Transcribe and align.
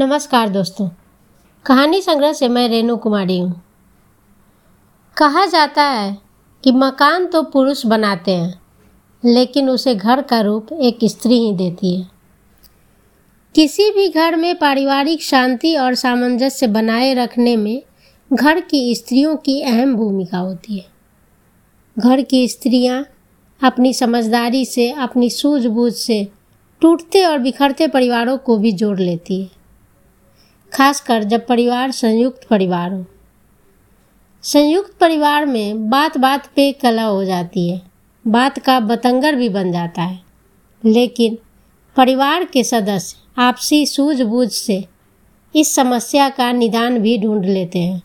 नमस्कार 0.00 0.48
दोस्तों। 0.48 0.88
कहानी 1.66 2.02
संग्रह 2.02 2.32
से 2.32 2.48
मैं 2.48 2.68
रेणु 2.68 2.96
कुमारी 2.96 3.38
हूँ। 3.38 3.62
कहा 5.16 5.46
जाता 5.46 5.82
है 5.82 6.18
कि 6.64 6.72
मकान 6.72 7.26
तो 7.26 7.42
पुरुष 7.42 7.86
बनाते 7.86 8.30
हैं, 8.30 8.60
लेकिन 9.24 9.70
उसे 9.70 9.94
घर 9.94 10.22
का 10.22 10.40
रूप 10.40 10.72
एक 10.72 10.98
स्त्री 11.04 11.38
ही 11.38 11.52
देती 11.52 12.00
है। 12.00 12.08
किसी 13.54 13.90
भी 13.90 14.08
घर 14.08 14.36
में 14.36 14.58
पारिवारिक 14.58 15.22
शांति 15.22 15.76
और 15.76 15.94
सामंजस्य 15.94 16.66
बनाए 16.66 17.14
रखने 17.14 17.56
में 17.56 17.82
घर 18.32 18.60
की 18.60 18.94
स्त्रियों 18.94 19.36
की 19.36 19.60
अहम 19.62 19.94
भूमिका 19.96 20.38
होती 20.38 20.78
है। 20.78 20.86
घर 21.98 22.22
की 22.22 22.48
स्त्रियाँ 22.48 23.06
अपनी 23.62 23.94
समझदारी 23.94 24.64
से, 24.64 24.90
अपनी 24.90 25.30
सूझबूझ 25.30 25.92
से 25.92 26.28
टूटते 26.80 27.24
और 27.24 27.38
बिखरते 27.38 27.88
परिवारों 27.88 28.38
को 28.38 28.58
भी 28.58 28.72
जोड़ 28.72 28.98
लेती 29.00 29.42
है। 29.42 29.59
खासकर 30.72 31.24
जब 31.24 31.46
परिवार 31.46 31.90
संयुक्त 31.90 32.46
परिवार 32.50 32.92
हो। 32.92 33.06
संयुक्त 34.42 34.98
परिवार 35.00 35.46
में 35.46 35.90
बात 35.90 36.18
बात 36.18 36.46
पे 36.46 36.72
कला 36.72 37.04
हो 37.04 37.24
जाती 37.24 37.70
है। 37.70 37.82
बात 38.26 38.58
का 38.58 38.80
बतंगर 38.80 39.36
भी 39.36 39.48
बन 39.48 39.72
जाता 39.72 40.02
है। 40.02 40.20
लेकिन 40.84 41.38
परिवार 41.96 42.44
के 42.44 42.64
सदस्य 42.64 43.16
आपसी 43.38 43.86
सूझबूझ 43.86 44.52
से 44.52 44.84
इस 45.56 45.74
समस्या 45.74 46.28
का 46.28 46.52
निदान 46.52 46.98
भी 46.98 47.18
ढूंढ 47.18 47.44
लेते 47.44 47.78
हैं 47.78 48.02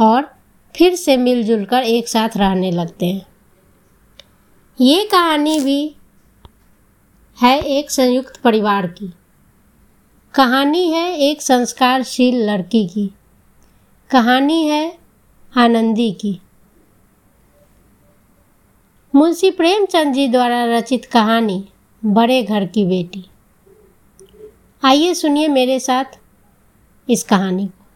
और 0.00 0.34
फिर 0.76 0.94
से 0.94 1.16
मिलजुल 1.16 1.64
कर 1.64 1.82
एक 1.82 2.08
साथ 2.08 2.36
रहने 2.36 2.70
लगते 2.70 3.06
हैं। 3.06 3.26
ये 4.80 5.04
कहानी 5.04 5.60
भी 5.60 5.96
है 7.42 7.60
एक 7.60 7.90
संयुक्त 7.90 8.36
परिवार 8.36 8.86
की। 8.86 9.12
कहानी 10.34 10.90
है 10.90 11.16
एक 11.16 11.42
संस्कारशील 11.42 12.50
लड़की 12.50 12.86
की। 12.86 13.14
कहानी 14.10 14.66
है 14.66 14.98
आनंदी 15.56 16.12
की। 16.12 16.40
मुंशी 19.14 19.50
प्रेमचंद 19.50 20.14
जी 20.14 20.28
द्वारा 20.28 20.64
रचित 20.64 21.04
कहानी, 21.04 21.68
बड़े 22.04 22.42
घर 22.42 22.66
की 22.66 22.84
बेटी। 22.84 23.24
आइए 24.84 25.14
सुनिए 25.14 25.48
मेरे 25.48 25.80
साथ 25.80 26.04
इस 27.10 27.22
कहानी 27.22 27.66
को। 27.66 27.86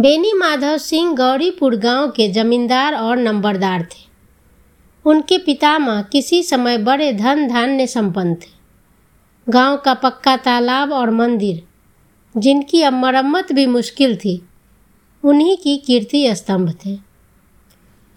बेनी 0.00 0.32
माधव 0.32 0.78
सिंह 0.78 1.16
गौरीपुर 1.16 1.76
गाँव 1.76 2.10
के 2.10 2.28
जमींदार 2.28 2.94
और 2.94 3.16
नंबरदार 3.16 3.82
थे। 3.82 4.10
उनके 5.04 5.38
पितामह 5.38 6.02
किसी 6.02 6.42
समय 6.42 6.78
बड़े 6.78 7.12
धन 7.12 7.48
धान्य 7.48 7.86
संपन्न 7.86 8.34
थे। 8.34 8.53
गाँव 9.46 9.76
का 9.76 9.94
पक्का 9.94 10.36
तालाब 10.36 10.92
और 10.92 11.10
मंदिर, 11.10 11.62
जिनकी 12.34 12.82
अब 12.82 12.92
मरम्मत 12.92 13.52
भी 13.52 13.66
मुश्किल 13.66 14.16
थी, 14.16 14.42
उन्हीं 15.24 15.56
की 15.56 15.76
कीर्ति 15.76 16.34
स्तंभ 16.36 16.70
थे। 16.86 16.96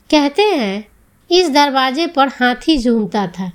कहते 0.09 0.42
हैं, 0.42 0.88
इस 1.31 1.50
दरवाजे 1.50 2.08
पर 2.08 2.28
हाथी 2.28 2.78
झूमता 2.78 3.28
था, 3.28 3.52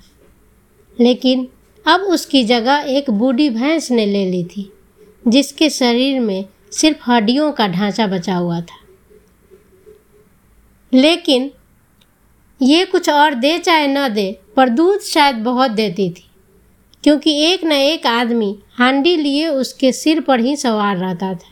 लेकिन 0.99 1.47
अब 1.85 2.01
उसकी 2.01 2.43
जगह 2.43 2.85
एक 2.87 3.09
बूढ़ी 3.09 3.49
भैंस 3.49 3.91
ने 3.91 4.05
ले 4.05 4.25
ली 4.31 4.43
थी, 4.43 4.73
जिसके 5.27 5.69
शरीर 5.69 6.19
में 6.19 6.45
सिर्फ़ 6.71 7.11
हड्डियों 7.11 7.51
का 7.51 7.67
ढांचा 7.67 8.07
बचा 8.07 8.35
हुआ 8.35 8.61
था। 8.61 8.81
लेकिन 10.93 11.51
ये 12.61 12.85
कुछ 12.85 13.09
और 13.09 13.33
दे 13.33 13.57
चाहे 13.59 13.87
न 13.87 14.07
दे, 14.13 14.39
पर 14.55 14.69
दूध 14.69 14.99
शायद 14.99 15.35
बहुत 15.35 15.71
देती 15.71 16.09
थी। 16.09 16.29
क्योंकि 17.03 17.31
एक 17.43 17.63
न 17.63 17.71
एक 17.71 18.05
आदमी 18.07 18.55
हांडी 18.73 19.15
लिए 19.17 19.47
उसके 19.47 19.91
सिर 19.91 20.19
पर 20.21 20.39
ही 20.39 20.55
सवार 20.55 20.97
रहता 20.97 21.33
था। 21.33 21.51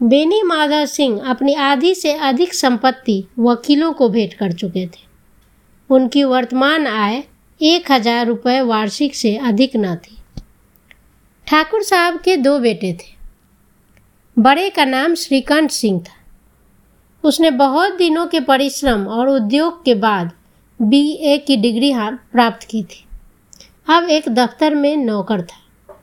बेनी 0.00 0.42
माधव 0.42 0.84
सिंह 0.86 1.20
अपनी 1.20 1.54
आधी 1.54 1.94
से 1.94 2.12
अधिक 2.12 2.54
संपत्ति 2.54 3.24
वकीलों 3.38 3.92
को 3.92 4.08
भेंट 4.08 4.34
कर 4.34 4.52
चुके 4.52 4.86
थे। 4.86 5.06
उनकी 5.90 6.24
वर्तमान 6.24 6.86
आय 6.86 7.22
एक 7.60 7.90
हज़ार 7.92 8.26
रुपये 8.26 8.60
वार्षिक 8.60 9.14
से 9.14 9.36
अधिक 9.36 9.76
न 9.76 9.94
थी। 9.96 10.16
ठाकुर 11.46 11.82
साहब 11.82 12.20
के 12.20 12.36
दो 12.36 12.58
बेटे 12.58 12.92
थे। 12.92 13.16
बड़े 14.36 14.68
का 14.70 14.84
नाम 14.84 15.14
श्रीकंठ 15.14 15.70
सिंह 15.70 16.00
था। 16.00 16.16
उसने 17.24 17.50
बहुत 17.50 17.96
दिनों 17.96 18.26
के 18.26 18.40
परिश्रम 18.40 19.06
और 19.06 19.28
उद्योग 19.28 19.84
के 19.84 19.94
बाद 19.96 20.30
बीए 20.80 21.36
की 21.38 21.56
डिग्री 21.56 21.92
प्राप्त 22.32 22.66
की 22.66 22.82
थी। 22.82 23.04
अब 23.88 24.08
एक 24.10 24.28
दफ्तर 24.28 24.74
में 24.74 24.96
नौकर 24.96 25.42
था। 25.42 25.96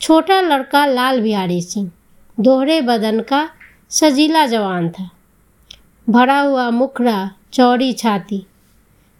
छोटा 0.00 0.40
लड़का 0.40 0.84
लाल 0.86 1.20
बिहारी 1.20 1.60
सिंह, 1.62 1.90
दोहरे 2.38 2.80
बदन 2.80 3.20
का 3.20 3.48
सजीला 3.90 4.44
जवान 4.46 4.88
था। 4.90 5.08
भरा 6.06 6.38
हुआ 6.40 6.68
मुखड़ा, 6.70 7.30
चौड़ी 7.52 7.92
छाती, 7.92 8.44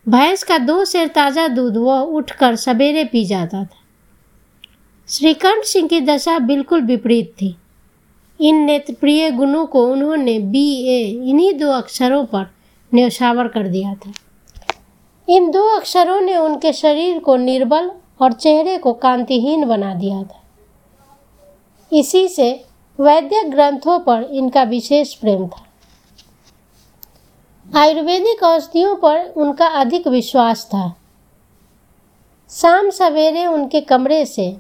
भैंस 0.07 0.43
का 0.43 0.59
दो 0.59 0.85
सेर 0.85 1.09
ताज़ा 1.09 1.47
दूध, 1.49 1.77
वह 1.77 1.99
उठकर 1.99 2.57
सवेरे 2.57 3.05
पी 3.05 3.25
जाता 3.25 3.65
था। 3.65 3.77
श्रीकंठ 5.09 5.65
सिंह 5.65 5.89
की 5.89 6.01
दशा 6.01 6.39
बिल्कुल 6.39 6.83
विपरीत 6.83 7.33
थी। 7.33 7.55
इन 8.41 8.57
नेत्रप्रिय 8.57 9.31
गुणों 9.31 9.67
को 9.67 9.85
उन्होंने 9.87 10.39
बी 10.39 10.65
ए, 10.87 11.03
इन्हीं 11.23 11.53
दो 11.59 11.71
अक्षरों 11.73 12.25
पर 12.27 12.47
न्यौछावर 12.93 13.49
कर 13.49 13.69
दिया 13.69 13.95
था। 13.95 14.13
इन 15.29 15.51
दो 15.51 15.77
अक्षरों 15.77 16.21
ने 16.21 16.37
उनके 16.37 16.73
शरीर 16.73 17.19
को 17.19 17.37
निर्बल 17.37 17.91
और 18.21 18.33
चेहरे 18.33 18.79
को 18.79 18.93
कांतिहीन 18.93 19.65
बना 19.65 19.95
दिया 19.95 20.23
था। 20.23 20.43
इसी 21.93 22.29
से 22.29 22.65
वैद्य 23.01 23.43
ग्रंथों 23.43 23.99
पर 23.99 24.23
इनका 24.23 24.63
विशेष 24.63 25.15
प्रेम 25.15 25.49
था। 25.49 25.65
आयुर्वेदिक 27.79 28.43
औषधियों 28.43 28.97
पर 28.97 29.27
उनका 29.37 29.67
अधिक 29.67 30.09
विश्वास 30.09 30.65
था। 30.67 30.95
शाम 32.51 32.91
सवेरे 32.91 33.47
उनके 33.47 33.81
कमरे 33.81 34.27
से 34.27 34.57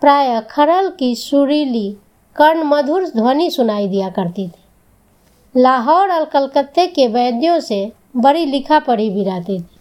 प्राय 0.00 0.40
खरल 0.50 0.90
की 0.90 1.16
सुरीली 1.16 1.96
कर्ण 2.36 2.64
मधुर 2.64 3.08
ध्वनि 3.08 3.50
सुनाई 3.50 3.88
दिया 3.88 4.08
करती 4.08 4.48
थी। 4.48 5.60
लाहौर 5.60 6.10
और 6.10 6.24
कलकत्ते 6.24 6.86
के 6.86 7.06
वैद्यों 7.08 7.60
से 7.60 7.92
बड़ी 8.16 8.46
लिखा 8.46 8.78
पढ़ी 8.78 9.10
भी 9.10 9.24
रहती 9.24 9.60
थी। 9.60 9.75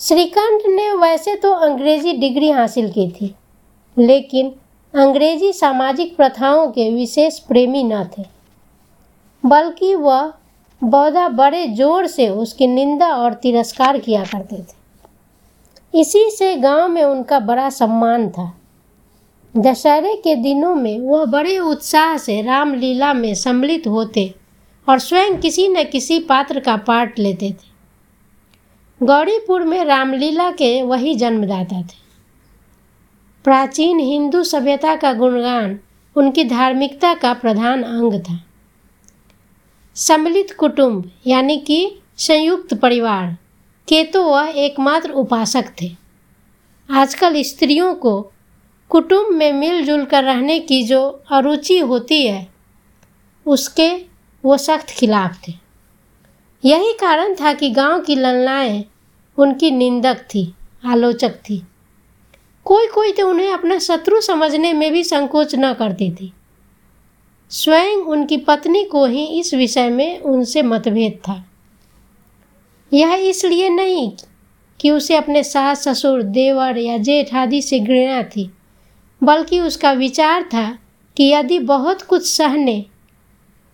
श्रीकांत 0.00 0.62
ने 0.66 0.90
वैसे 0.92 1.34
तो 1.36 1.52
अंग्रेज़ी 1.52 2.12
डिग्री 2.14 2.50
हासिल 2.50 2.90
की 2.90 3.08
थी, 3.10 3.34
लेकिन 3.96 4.52
अंग्रेज़ी 4.94 5.52
सामाजिक 5.52 6.16
प्रथाओं 6.16 6.66
के 6.68 6.88
विशेष 6.90 7.38
प्रेमी 7.38 7.82
न 7.84 8.02
थे। 8.08 8.24
बल्कि 9.44 9.94
वह 9.94 10.32
बौद्धा 10.82 11.28
बड़े 11.30 11.66
ज़ोर 11.68 12.06
से 12.06 12.28
उसकी 12.30 12.66
निंदा 12.66 13.08
और 13.14 13.34
तिरस्कार 13.34 13.98
किया 13.98 14.22
करते 14.24 14.56
थे। 14.56 14.76
इसी 15.94 16.28
से 16.30 16.54
गाँव 16.56 16.88
में 16.88 17.02
उनका 17.04 17.40
बड़ा 17.40 17.68
सम्मान 17.70 18.28
था। 18.30 18.52
दशहरे 19.54 20.14
के 20.16 20.34
दिनों 20.36 20.74
में 20.74 20.98
वह 21.00 21.24
बड़े 21.26 21.58
उत्साह 21.60 22.16
से 22.16 22.40
रामलीला 22.42 23.12
में 23.14 23.34
सम्मिलित 23.36 23.86
होते 23.86 24.32
और 24.88 24.98
स्वयं 24.98 25.40
किसी 25.40 25.68
न 25.68 25.84
किसी 25.84 26.18
पात्र 26.20 26.60
का 26.60 26.76
पाठ 26.78 27.18
लेते 27.18 27.50
थे। 27.50 27.67
गौरीपुर 29.00 29.64
में 29.64 29.84
रामलीला 29.84 30.50
के 30.50 30.82
वही 30.82 31.14
जन्मदाता 31.14 31.80
थे। 31.82 31.96
प्राचीन 33.44 33.98
हिंदू 33.98 34.42
सभ्यता 34.42 34.94
का 34.96 35.12
गुणगान 35.12 35.78
उनकी 36.16 36.44
धार्मिकता 36.44 37.12
का 37.14 37.32
प्रधान 37.34 37.82
अंग 37.82 38.20
था। 38.20 38.38
सम्मिलित 39.96 40.52
कुटुंब, 40.52 41.10
यानी 41.26 41.56
कि 41.56 42.00
संयुक्त 42.16 42.74
परिवार 42.74 43.36
के 43.88 44.02
तो 44.04 44.24
वह 44.24 44.52
एकमात्र 44.56 45.10
उपासक 45.10 45.72
थे। 45.82 45.90
आजकल 46.88 47.42
स्त्रियों 47.42 47.94
को 47.94 48.20
कुटुंब 48.90 49.34
में 49.34 49.52
मिलजुल 49.52 50.04
कर 50.04 50.24
रहने 50.24 50.58
की 50.58 50.82
जो 50.82 51.00
अरुचि 51.30 51.78
होती 51.78 52.26
है, 52.26 52.46
उसके 53.46 53.90
वो 54.44 54.56
सख्त 54.56 54.90
खिलाफ 54.90 55.38
थे। 55.48 55.52
यही 56.64 56.92
कारण 56.92 57.34
था 57.34 57.52
कि 57.52 57.70
गाँव 57.70 58.00
की 58.00 58.14
ललनाएँ 58.14 58.84
उनकी 59.38 59.70
निंदक 59.70 60.18
थी, 60.18 60.54
आलोचक 60.84 61.34
थी। 61.34 61.62
कोई 62.64 62.86
कोई 62.86 63.12
तो 63.12 63.28
उन्हें 63.28 63.52
अपना 63.52 63.78
शत्रु 63.78 64.20
समझने 64.20 64.72
में 64.72 64.92
भी 64.92 65.04
संकोच 65.04 65.54
न 65.54 65.72
करती 65.72 66.10
थी। 66.10 66.32
स्वयं 67.50 67.96
उनकी 67.96 68.36
पत्नी 68.36 68.84
को 68.84 69.06
ही 69.06 69.24
इस 69.24 69.54
विषय 69.54 69.88
में 69.88 70.20
उनसे 70.20 70.62
मतभेद 70.62 71.12
था। 71.12 71.44
यह 72.92 73.14
इसलिए 73.14 73.68
नहीं 73.68 74.10
कि 74.80 74.90
उसे 74.90 75.16
अपने 75.16 75.42
सास, 75.42 75.88
ससुर, 75.88 76.22
देवर 76.22 76.78
या 76.78 76.98
जेठ 76.98 77.34
आदि 77.34 77.62
से 77.62 77.80
घृणा 77.80 78.22
थी, 78.22 78.50
बल्कि 79.22 79.60
उसका 79.60 79.92
विचार 79.92 80.42
था 80.42 80.78
कि 81.16 81.24
यदि 81.24 81.58
बहुत 81.58 82.02
कुछ 82.02 82.26
सहने 82.36 82.84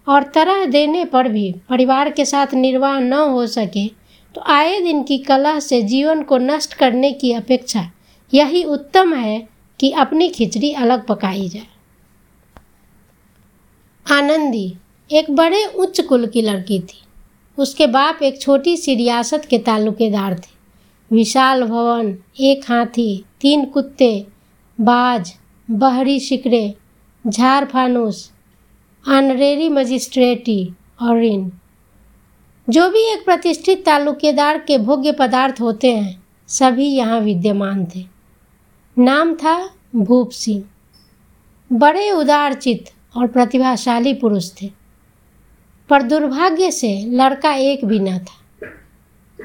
और 0.09 0.23
तरह 0.23 0.65
देने 0.65 1.05
पर 1.05 1.29
भी 1.29 1.53
परिवार 1.69 2.11
के 2.11 2.25
साथ 2.25 2.55
निर्वाह 2.55 2.99
न 2.99 3.13
हो 3.13 3.47
सके 3.47 3.87
तो 4.35 4.41
आए 4.41 4.81
दिन 4.81 5.03
की 5.03 5.19
कला 5.19 5.59
से 5.61 5.83
जीवन 5.83 6.23
को 6.23 6.39
नष्ट 6.39 6.75
करने 6.75 7.13
की 7.13 7.33
अपेक्षा 7.33 7.91
यही 8.35 8.65
उत्तम 8.65 9.15
है 9.15 9.49
कि 9.81 9.91
अपनी 9.91 10.29
खिचड़ी 10.29 10.73
अलग 10.73 11.07
पकाई 11.07 11.49
जाए। 11.49 11.67
आनंदी 14.07 14.75
एक 15.11 15.31
बड़े 15.31 15.65
उच्च 15.65 16.01
कुल 16.01 16.27
की 16.27 16.43
लड़की 16.43 16.81
थी। 16.81 17.03
उसके 17.59 17.87
बाप 17.87 18.23
एक 18.23 18.41
छोटी 18.41 18.77
सी 18.77 18.95
रियासत 18.95 19.47
के 19.51 19.59
ताल्लुकेदार 19.59 20.35
थे। 20.35 20.53
विशाल 21.11 21.63
भवन, 21.63 22.17
एक 22.41 22.65
हाथी, 22.69 23.25
तीन 23.41 23.65
कुत्ते, 23.65 24.27
बाज, 24.81 25.33
बहरी 25.71 26.21
शिकरे 26.21 26.75
झार 27.25 27.65
फानूस 27.65 28.31
ऑनरेरी 29.09 29.69
मजिस्ट्रेटी 29.69 30.73
और 31.03 31.21
ऋण 31.21 31.51
जो 32.71 32.91
भी 32.91 33.13
एक 33.13 33.25
प्रतिष्ठित 33.25 33.85
तालुकेदार 33.87 34.59
के 34.59 34.79
भोग्य 34.79 35.13
पदार्थ 35.13 35.61
होते 35.61 35.97
हैं, 35.97 36.23
सभी 36.49 36.87
यहाँ 36.87 37.21
विद्यमान 37.21 37.85
थे। 37.85 38.05
नाम 38.99 39.35
था 39.35 39.71
भूप 39.97 40.31
सिंह। 40.31 40.65
बड़े 41.73 42.11
उदारचित 42.11 42.85
और 43.17 43.27
प्रतिभाशाली 43.27 44.15
पुरुष 44.15 44.51
थे। 44.63 44.71
पर 45.89 46.03
दुर्भाग्य 46.03 46.71
से 46.71 47.07
लड़का 47.07 47.55
एक 47.55 47.85
भी 47.85 47.99
न 47.99 48.19
था। 48.19 48.45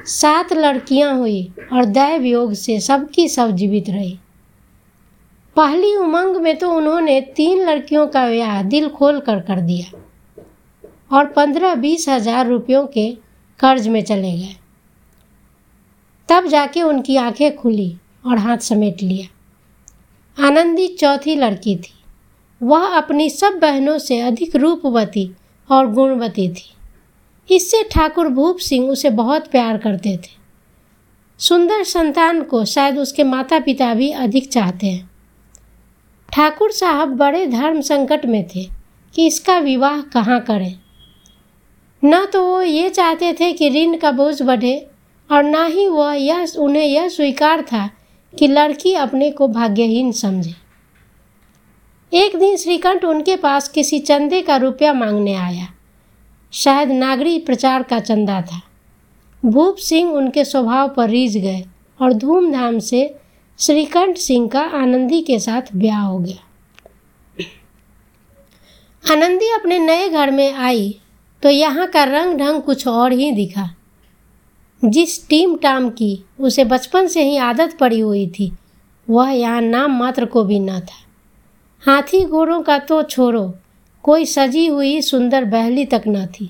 सात 0.04 0.52
लड़कियाँ 0.52 1.14
हुई 1.14 1.52
और 1.72 1.84
दैव 1.84 2.22
योग 2.22 2.54
से 2.54 2.80
सबकी 2.80 3.28
सब 3.28 3.50
जीवित 3.50 3.90
रही। 3.90 4.18
पहली 5.60 5.94
उमंग 5.96 6.36
में 6.36 6.56
तो 6.58 6.70
उन्होंने 6.72 7.20
तीन 7.36 7.58
लड़कियों 7.64 8.06
का 8.06 8.24
ब्याह 8.28 8.62
दिल 8.62 8.88
खोल 8.88 9.18
कर 9.20 9.40
कर 9.40 9.60
दिया 9.60 9.98
और 11.12 11.26
पंद्रह 11.26 11.74
बीस 11.74 12.08
हज़ार 12.08 12.46
रुपयों 12.46 12.86
के 12.86 13.10
कर्ज 13.60 13.88
में 13.88 14.00
चले 14.02 14.30
गए। 14.32 14.54
तब 16.28 16.46
जाके 16.46 16.82
उनकी 16.82 17.16
आँखें 17.16 17.56
खुली 17.56 17.92
और 18.26 18.38
हाथ 18.38 18.58
समेट 18.58 19.02
लिया। 19.02 20.46
आनंदी 20.46 20.86
चौथी 20.94 21.34
लड़की 21.36 21.76
थी। 21.76 21.92
वह 22.60 22.86
अपनी 22.96 23.28
सब 23.30 23.58
बहनों 23.58 23.98
से 23.98 24.20
अधिक 24.20 24.56
रूपवती 24.56 25.30
और 25.70 25.92
गुणवती 25.92 26.48
थी। 26.48 27.54
इससे 27.54 27.82
ठाकुर 27.92 28.28
भूप 28.30 28.58
सिंह 28.60 28.88
उसे 28.90 29.10
बहुत 29.12 29.50
प्यार 29.50 29.78
करते 29.78 30.16
थे। 30.16 30.38
सुंदर 31.40 31.84
संतान 31.84 32.42
को 32.42 32.64
शायद 32.64 32.98
उसके 32.98 33.24
माता 33.26 33.58
पिता 33.58 33.94
भी 33.94 34.10
अधिक 34.12 34.50
चाहते 34.52 34.86
हैं। 34.86 35.09
ठाकुर 36.32 36.70
साहब 36.70 37.08
बड़े 37.08 37.46
धर्म 37.46 37.80
संकट 37.80 38.26
में 38.26 38.46
थे 38.48 38.64
कि 39.14 39.26
इसका 39.26 39.58
विवाह 39.58 40.00
कहाँ 40.00 40.40
करें। 40.40 40.74
न 42.04 42.24
तो 42.26 42.46
वो 42.46 42.62
ये 42.62 42.90
चाहते 42.90 43.32
थे 43.32 43.52
कि 43.52 43.68
ऋण 43.68 43.96
का 43.96 44.10
बोझ 44.10 44.42
बढ़े 44.42 44.90
और 45.30 45.42
ना 45.42 45.64
ही 45.64 45.88
वह 45.88 46.14
यह 46.14 46.46
उन्हें 46.58 46.84
यह 46.84 47.08
स्वीकार 47.08 47.62
था 47.62 47.90
कि 48.38 48.46
लड़की 48.46 48.94
अपने 48.94 49.30
को 49.30 49.48
भाग्यहीन 49.48 50.12
समझे। 50.12 50.54
एक 52.12 52.36
दिन 52.36 52.56
श्रीकंठ 52.56 53.04
उनके 53.04 53.36
पास 53.36 53.68
किसी 53.68 53.98
चंदे 53.98 54.40
का 54.40 54.56
रुपया 54.56 54.92
मांगने 54.92 55.34
आया। 55.34 55.66
शायद 56.52 56.88
नागरी 56.88 57.38
प्रचार 57.38 57.82
का 57.82 58.00
चंदा 58.00 58.40
था। 58.42 58.60
भूप 59.44 59.76
सिंह 59.76 60.12
उनके 60.12 60.44
स्वभाव 60.44 60.88
पर 60.88 61.08
रीझ 61.08 61.36
गए 61.36 61.64
और 62.00 62.12
धूमधाम 62.12 62.78
से 62.78 63.14
श्रीकंठ 63.60 64.16
सिंह 64.18 64.48
का 64.48 64.60
आनंदी 64.74 65.20
के 65.22 65.38
साथ 65.38 65.62
ब्याह 65.74 66.00
हो 66.00 66.18
गया। 66.18 67.42
आनंदी 69.04 69.50
अपने 69.52 69.78
नए 69.78 70.08
घर 70.08 70.30
में 70.30 70.52
आई 70.52 70.94
तो 71.42 71.48
यहाँ 71.48 71.86
का 71.86 72.04
रंग 72.04 72.38
ढंग 72.38 72.62
कुछ 72.62 72.86
और 72.88 73.12
ही 73.12 73.30
दिखा। 73.32 73.68
जिस 74.82 75.28
टीम 75.28 75.56
टाम 75.56 75.88
की 75.90 76.22
उसे 76.40 76.64
बचपन 76.64 77.06
से 77.06 77.22
ही 77.22 77.36
आदत 77.38 77.76
पड़ी 77.80 77.98
हुई 78.00 78.26
थी, 78.28 78.52
वह 79.08 79.30
यहाँ 79.30 79.60
नाम 79.60 79.98
मात्र 79.98 80.26
को 80.26 80.44
भी 80.44 80.60
न 80.60 80.78
था। 80.80 80.96
हाथी 81.82 82.24
घोड़ों 82.24 82.60
का 82.62 82.78
तो 82.78 83.02
छोड़ो 83.02 83.52
कोई 84.04 84.24
सजी 84.26 84.66
हुई 84.66 85.00
सुंदर 85.02 85.44
बहली 85.46 85.84
तक 85.84 86.02
न 86.06 86.26
थी। 86.28 86.48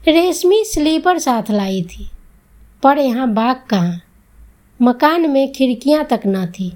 रेशमी 0.00 0.62
स्लीपर 0.64 1.18
साथ 1.18 1.50
लाई 1.50 1.82
थी, 1.84 2.08
पर 2.82 2.98
यहाँ 2.98 3.28
बाग 3.34 3.62
कहाँ? 3.70 4.00
मकान 4.82 5.30
में 5.30 5.52
खिड़कियाँ 5.52 6.04
तक 6.04 6.20
न 6.26 6.46
थी, 6.46 6.72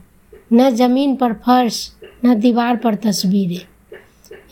न 0.52 0.70
ज़मीन 0.70 1.16
पर 1.16 1.32
फर्श, 1.32 1.92
न 2.24 2.34
दीवार 2.34 2.76
पर 2.76 2.94
तस्वीरें। 2.94 3.66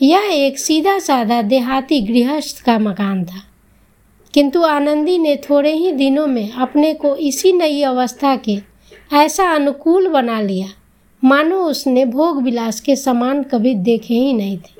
यह 0.01 0.19
एक 0.19 0.59
सीधा 0.59 0.99
साधा 0.99 1.41
देहाती 1.41 2.01
गृहस्थ 2.01 2.63
का 2.65 2.79
मकान 2.79 3.25
था। 3.25 3.43
किंतु 4.33 4.61
आनंदी 4.61 5.17
ने 5.17 5.35
थोड़े 5.35 5.73
ही 5.73 5.91
दिनों 5.91 6.27
में 6.27 6.51
अपने 6.51 6.93
को 6.93 7.15
इसी 7.15 7.53
नई 7.53 7.81
अवस्था 7.81 8.35
के 8.35 8.57
ऐसा 9.13 9.51
अनुकूल 9.51 10.07
बना 10.07 10.41
लिया। 10.41 10.67
मानो 11.23 11.63
उसने 11.63 12.05
भोग 12.05 12.43
विलास 12.43 12.79
के 12.79 12.95
समान 12.95 13.43
कभी 13.43 13.75
देखे 13.75 14.13
ही 14.13 14.33
नहीं 14.33 14.57
थे। 14.57 14.79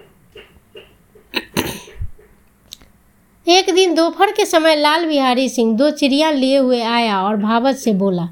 एक 3.47 3.73
दिन 3.73 3.95
दोपहर 3.95 4.31
के 4.31 4.45
समय 4.45 4.75
लाल 4.75 5.05
बिहारी 5.05 5.49
सिंह 5.49 5.77
दो 5.77 5.89
चिड़िया 5.89 6.31
लिए 6.31 6.57
हुए 6.57 6.81
आया 6.81 7.21
और 7.21 7.37
भावत 7.37 7.75
से 7.75 7.93
बोला 7.93 8.29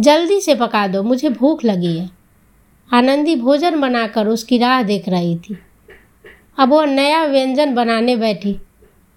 जल्दी 0.00 0.40
से 0.40 0.54
पका 0.54 0.86
दो, 0.86 1.02
मुझे 1.02 1.28
भूख 1.28 1.64
लगी 1.64 1.98
है। 1.98 2.10
आनंदी 2.92 3.36
भोजन 3.36 3.80
बनाकर 3.80 4.26
उसकी 4.26 4.58
राह 4.58 4.82
देख 4.82 5.08
रही 5.08 5.36
थी। 5.36 5.58
अब 6.58 6.72
वह 6.72 6.86
नया 6.86 7.24
व्यंजन 7.24 7.74
बनाने 7.74 8.16
बैठी। 8.16 8.56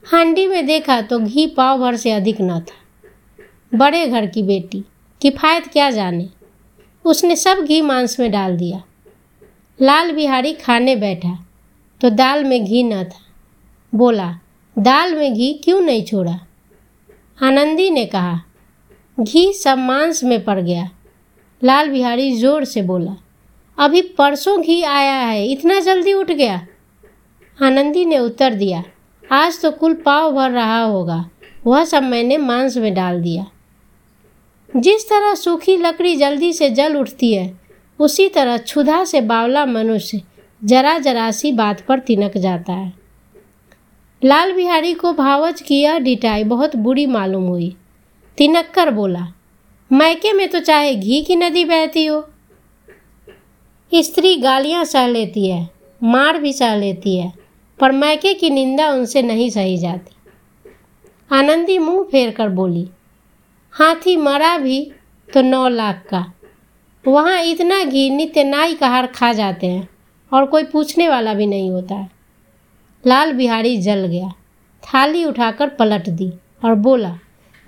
हांडी 0.04 0.48
में 0.48 0.66
देखा 0.66 1.02
तो 1.02 1.20
घी 1.20 1.48
पाव 1.48 1.80
भर 1.80 1.96
से 1.96 2.12
अधिक 2.12 2.42
न 2.42 2.60
था। 2.60 3.78
बड़े 3.78 4.08
घर 4.08 4.26
की 4.26 4.44
बेटी, 4.44 4.84
किफ़ायत 5.22 5.68
क्या 5.68 5.90
जाने? 5.92 6.30
उसने 7.06 7.36
सब 7.36 7.64
घी 7.64 7.82
मांस 7.82 8.20
में 8.20 8.32
डाल 8.32 8.58
दिया। 8.58 8.82
लाल 9.82 10.12
बिहारी 10.12 10.54
खाने 10.54 10.96
बैठा 10.96 11.38
तो 12.02 12.10
दाल 12.10 12.44
में 12.44 12.66
घी 12.66 12.84
न 12.84 13.04
था। 13.04 13.20
बोला, 13.96 14.40
दाल 14.80 15.16
में 15.16 15.34
घी 15.34 15.54
क्यों 15.54 15.82
नहीं 15.82 16.04
छोड़ा? 16.04 16.40
आनंदी 17.44 17.90
ने 17.90 18.06
कहा 18.06 18.42
घी 19.20 19.52
सब 19.54 19.78
मांस 19.78 20.24
में 20.24 20.44
पड़ 20.44 20.60
गया। 20.60 20.90
लाल 21.62 21.90
बिहारी 21.90 22.32
ज़ोर 22.34 22.64
से 22.64 22.82
बोला, 22.82 23.16
अभी 23.78 24.02
परसों 24.18 24.62
घी 24.62 24.82
आया 24.84 25.16
है, 25.16 25.46
इतना 25.48 25.80
जल्दी 25.80 26.14
उठ 26.14 26.32
गया? 26.32 26.60
आनंदी 27.60 28.06
ने 28.06 28.20
उत्तर 28.20 28.54
दिया, 28.54 28.84
आज 29.24 29.62
तो 29.62 29.72
कुल 29.72 29.94
पाव 29.96 30.32
भर 30.32 30.52
रहा 30.52 30.82
होगा, 30.82 31.24
वह 31.68 31.84
सब 31.86 32.04
मैंने 32.04 32.38
मांस 32.38 32.78
में 32.78 32.94
डाल 32.94 33.22
दिया। 33.22 33.46
जिस 34.70 35.08
तरह 35.10 35.34
सूखी 35.36 35.76
लकड़ी 35.78 36.16
जल्दी 36.16 36.52
से 36.54 36.70
जल 36.70 36.96
उठती 36.98 37.34
है, 37.34 37.52
उसी 38.00 38.28
तरह 38.30 38.58
क्षुधा 38.58 39.04
से 39.04 39.22
बावला 39.22 39.66
मनुष्य 39.66 40.22
जरा 40.62 40.98
जरा 41.00 41.30
सी 41.32 41.52
बात 41.52 41.82
पर 41.82 42.00
तिनक 42.00 42.38
जाता 42.38 42.74
है। 42.74 42.94
लाल 44.22 44.54
बिहारी 44.54 44.94
को 44.94 45.14
भावच 45.14 45.62
की 45.62 45.82
यह 45.82 45.98
डिटाई 46.00 46.44
बहुत 46.46 46.76
बुरी 46.76 47.06
मालूम 47.06 47.44
हुई। 47.44 47.76
तिनक 48.40 48.70
कर 48.70 48.90
बोला 48.92 49.26
मैके 49.92 50.32
में 50.34 50.48
तो 50.50 50.60
चाहे 50.60 50.94
घी 50.96 51.22
की 51.22 51.36
नदी 51.36 51.64
बहती 51.66 52.06
हो। 52.06 52.22
स्त्री 53.92 54.36
गालियाँ 54.36 54.84
सह 54.86 55.08
लेती 55.08 55.46
है, 55.48 55.70
मार 56.02 56.38
भी 56.38 56.54
सह 56.54 56.76
लेती 56.76 57.18
है, 57.18 57.32
पर 57.80 57.92
मैके 57.92 58.34
की 58.34 58.50
निंदा 58.50 58.90
उनसे 58.90 59.22
नहीं 59.22 59.50
सही 59.50 59.78
जाती। 59.78 60.16
आनंदी 61.32 61.78
मुँह 61.78 62.04
फेर 62.04 62.32
कर 62.32 62.50
बोली, 62.52 62.88
हाथी 63.74 64.16
मरा 64.18 64.58
भी 64.58 64.82
तो 65.30 65.42
नौ 65.42 65.68
लाख 65.68 66.04
का। 66.10 66.26
वहाँ 67.06 67.42
इतना 67.44 67.84
घी 67.84 68.10
नित्य 68.10 68.44
नाई 68.44 68.76
कहार 68.76 69.08
खा 69.08 69.34
जाते 69.34 69.68
हैं, 69.68 69.88
और 70.32 70.46
कोई 70.46 70.64
पूछने 70.64 71.10
वाला 71.10 71.34
भी 71.34 71.46
नहीं 71.48 71.72
होता 71.72 71.96
है। 71.96 72.10
लाल 73.04 73.34
बिहारी 73.34 73.78
जल 73.78 74.06
गया, 74.08 74.34
थाली 74.84 75.26
उठाकर 75.26 75.70
पलट 75.70 76.10
दी 76.10 76.34
और 76.64 76.76
बोला 76.78 77.18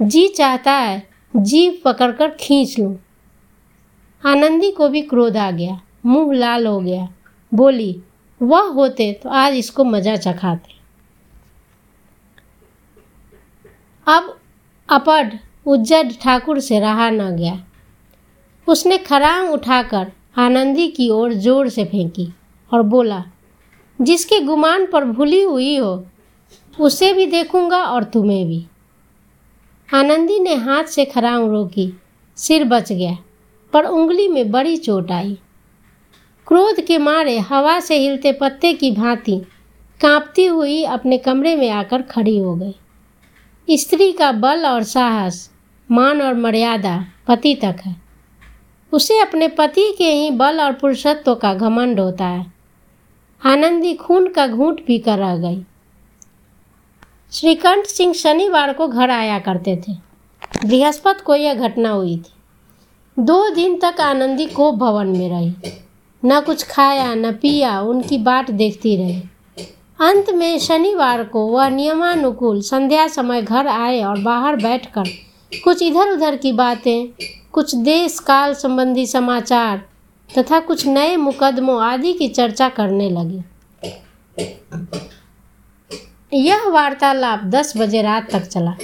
जी 0.02 0.28
चाहता 0.28 0.72
है 0.72 1.02
जीव 1.34 1.78
पकड़कर 1.86 2.30
खींच 2.40 2.78
लूँ। 2.80 2.96
आनंदी 4.24 4.72
को 4.72 4.88
भी 4.90 5.02
क्रोध 5.02 5.38
आ 5.38 5.50
गया, 5.52 5.80
मुँह 6.06 6.34
लाल 6.34 6.66
हो 6.68 6.80
गया। 6.80 7.08
बोली, 7.52 8.02
वह 8.42 8.70
होते 8.70 9.12
तो 9.14 9.30
आज 9.30 9.54
इसको 9.54 9.84
मज़ा 9.84 10.16
चखाते। 10.16 10.74
अब 14.08 14.36
अपड, 14.90 15.38
उज्जड 15.66 16.12
ठाकुर 16.22 16.60
से 16.60 16.80
रहा 16.80 17.10
न 17.10 17.30
गया। 17.36 17.58
उसने 18.68 18.98
खरांग 18.98 19.50
उठाकर 19.50 20.12
आनंदी 20.38 20.88
की 20.88 21.10
ओर 21.10 21.34
ज़ोर 21.36 21.70
से 21.70 21.86
फेंकी 21.86 22.28
और 22.72 22.82
बोला, 22.84 23.24
जिसके 24.00 24.40
गुमान 24.40 24.86
पर 24.86 25.06
भूली 25.06 25.42
हुई 25.44 25.76
हो, 25.78 26.04
उसे 26.78 27.14
भी 27.14 27.26
देखूँगा 27.28 27.84
और 27.86 28.04
तुम्हें 28.04 28.46
भी। 28.48 28.66
आनंदी 29.94 30.40
ने 30.40 30.54
हाथ 30.56 30.84
से 30.84 31.06
खरांग 31.06 31.50
रोकी। 31.50 31.92
सिर 32.38 32.64
बच 32.64 32.92
गया, 32.92 33.18
पर 33.74 33.86
उंगली 33.86 34.28
में 34.28 34.52
बड़ी 34.52 34.78
चोट 34.78 35.12
आई। 35.12 35.38
क्रोध 36.48 36.82
के 36.82 36.98
मारे 36.98 37.38
हवा 37.40 37.80
से 37.80 37.98
हिलते 37.98 38.32
पत्ते 38.32 38.74
की 38.74 38.92
भांति 38.92 39.42
कांपती 40.02 40.46
हुई 40.46 40.84
अपने 40.84 41.18
कमरे 41.18 41.56
में 41.56 41.70
आकर 41.70 42.02
खड़ी 42.02 42.38
हो 42.38 42.56
गई। 42.56 43.78
स्त्री 43.78 44.12
का 44.12 44.32
बल 44.32 44.66
और 44.66 44.84
साहस, 44.84 45.52
मान 45.92 46.22
और 46.22 46.34
मर्यादा 46.34 47.06
पति 47.28 47.56
तक 47.56 47.76
है। 47.86 47.96
उसे 48.92 49.20
अपने 49.20 49.48
पति 49.48 49.96
के 49.98 50.12
ही 50.12 50.32
बल 50.32 50.62
और 50.62 50.74
पुरुषत्व 50.74 51.36
का 51.36 51.54
घमंड 51.54 52.00
होता 52.00 52.26
है। 52.26 52.54
आनंदी 53.46 53.94
खून 53.94 54.28
का 54.28 54.48
घूंट 54.48 54.86
पीकर 54.86 55.18
रह 55.18 55.36
गई। 55.38 55.66
श्रीकंठ 57.34 57.86
सिंह 57.86 58.14
शनिवार 58.14 58.74
को 58.74 58.88
घर 58.88 59.10
आया 59.10 59.40
करते 59.40 59.76
थे। 59.76 59.94
बृहस्पति 60.68 61.24
को 61.24 61.36
यह 61.36 61.54
घटना 61.54 61.90
हुई 61.90 62.18
थी। 62.18 63.24
दो 63.24 63.50
दिन 63.50 63.80
तक 63.80 64.02
आनंदी 64.02 64.46
को 64.46 64.72
भवन 64.72 65.08
में 65.08 65.30
रही। 65.30 65.54
न 66.26 66.42
कुछ 66.42 66.64
खाया, 66.64 67.16
न 67.16 67.32
पिया, 67.32 67.82
उनकी 67.82 68.18
बाट 68.18 68.52
देखती 68.52 68.96
रही। 68.98 69.22
अंत 70.00 70.30
में 70.30 70.60
शनिवार 70.60 71.24
को 71.24 71.48
वह 71.48 71.70
नियमानुकूल 71.70 72.62
संध्या 72.62 73.08
समय 73.08 73.42
घर 73.42 73.68
आए 73.68 74.02
और 74.02 74.20
बाहर 74.20 74.56
बैठकर 74.56 75.04
कुछ 75.64 75.82
इधर 75.82 76.12
उधर 76.12 76.36
की 76.36 76.52
बातें, 76.54 77.08
कुछ 77.52 77.76
देश 77.76 78.20
काल 78.20 78.54
संबंधी 78.54 79.06
समाचार 79.06 79.86
तथा 80.38 80.60
कुछ 80.60 80.88
नए 80.88 81.16
मुकदमों 81.16 81.82
आदि 81.82 82.14
की 82.14 82.28
चर्चा 82.28 82.70
करने 82.70 83.10
लगे। 83.10 83.44
यह 86.34 86.68
वार्तालाप 86.68 87.44
दस 87.44 87.74
बजे 87.78 88.02
रात 88.02 88.32
तक 88.32 88.42
चला। 88.42 88.76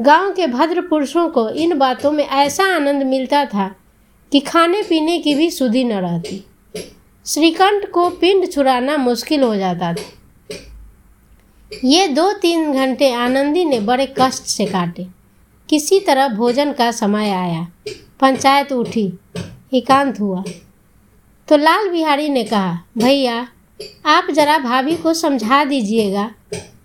गाँव 0.00 0.32
के 0.32 0.46
भद्र 0.46 0.80
पुरुषों 0.80 1.28
को 1.28 1.48
इन 1.48 1.78
बातों 1.78 2.12
में 2.12 2.24
ऐसा 2.24 2.64
आनंद 2.64 3.02
मिलता 3.02 3.44
था 3.44 3.76
कि 4.32 4.40
खाने 4.40 4.82
पीने 4.82 5.18
की 5.18 5.34
भी 5.34 5.50
सुधि 5.50 5.84
न 5.84 5.92
रहती। 5.92 6.44
श्रीकंठ 7.26 7.90
को 7.90 8.10
पिंड 8.10 8.52
छुड़ाना 8.52 8.96
मुश्किल 8.96 9.42
हो 9.42 9.56
जाता 9.56 9.94
था। 9.94 10.02
ये 11.84 12.08
दो 12.08 12.32
तीन 12.32 12.72
घंटे 12.72 13.12
आनंदी 13.12 13.64
ने 13.64 13.80
बड़े 13.80 14.14
कष्ट 14.20 14.42
से 14.42 14.66
काटे। 14.66 15.06
किसी 15.68 16.00
तरह 16.00 16.28
भोजन 16.28 16.72
का 16.72 16.90
समय 16.90 17.30
आया। 17.30 17.68
पंचायत 18.20 18.72
उठी। 18.72 19.12
एकांत 19.74 20.20
हुआ। 20.20 20.44
तो 21.48 21.56
लाल 21.56 21.88
बिहारी 21.88 22.28
ने 22.28 22.44
कहा, 22.44 22.78
भैया, 22.98 23.48
आप 24.06 24.26
जरा 24.30 24.58
भाभी 24.58 24.96
को 24.96 25.14
समझा 25.14 25.64
दीजिएगा। 25.64 26.30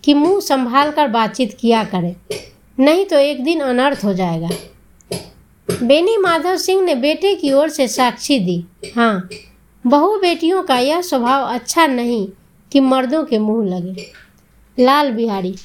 कि 0.04 0.14
मुँह 0.14 0.40
संभाल 0.40 0.92
कर 0.92 1.08
बातचीत 1.08 1.58
किया 1.60 1.84
करें। 1.84 2.16
नहीं 2.78 3.06
तो 3.06 3.18
एक 3.18 3.44
दिन 3.44 3.60
अनर्थ 3.60 4.04
हो 4.04 4.14
जाएगा। 4.14 4.50
बेनी 5.70 6.18
माधव 6.18 6.58
सिंह 6.58 6.82
ने 6.82 6.96
बेटे 6.96 7.34
की 7.36 7.52
ओर 7.52 7.70
से 7.70 7.88
साक्षी 7.88 8.40
दी। 8.40 8.64
हाँ 8.96 9.30
बहु 9.86 10.20
बेटियों 10.20 10.64
का 10.64 10.78
यह 10.78 11.02
स्वभाव 11.02 11.44
अच्छा 11.46 11.86
नहीं 11.88 12.28
कि 12.72 12.80
मर्दों 12.80 13.24
के 13.24 13.38
मुँह 13.38 13.68
लगे। 13.68 14.08
लाल 14.78 15.12
बिहारी, 15.12 15.56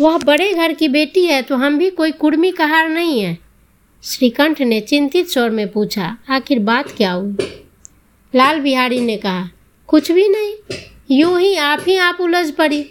वह 0.00 0.18
बड़े 0.18 0.52
घर 0.54 0.72
की 0.72 0.88
बेटी 0.88 1.24
है 1.26 1.40
तो 1.42 1.56
हम 1.56 1.78
भी 1.78 1.90
कोई 1.90 2.10
कुर्मी 2.12 2.50
कहार 2.52 2.88
नहीं 2.88 3.20
है। 3.20 3.36
श्रीकंठ 4.04 4.60
ने 4.60 4.80
चिंतित 4.80 5.28
स्वर 5.28 5.50
में 5.50 5.68
पूछा, 5.72 6.16
आखिर 6.30 6.58
बात 6.58 6.90
क्या 6.90 7.12
हुई? 7.12 7.36
लाल 8.34 8.60
बिहारी 8.60 9.00
ने 9.00 9.16
कहा, 9.16 9.48
कुछ 9.88 10.10
भी 10.12 10.28
नहीं, 10.28 10.52
यूँ 11.10 11.40
ही 11.40 11.54
आप 11.56 11.84
ही 11.86 11.96
आप 11.96 12.20
उलझ 12.20 12.50
पड़ी। 12.50 12.84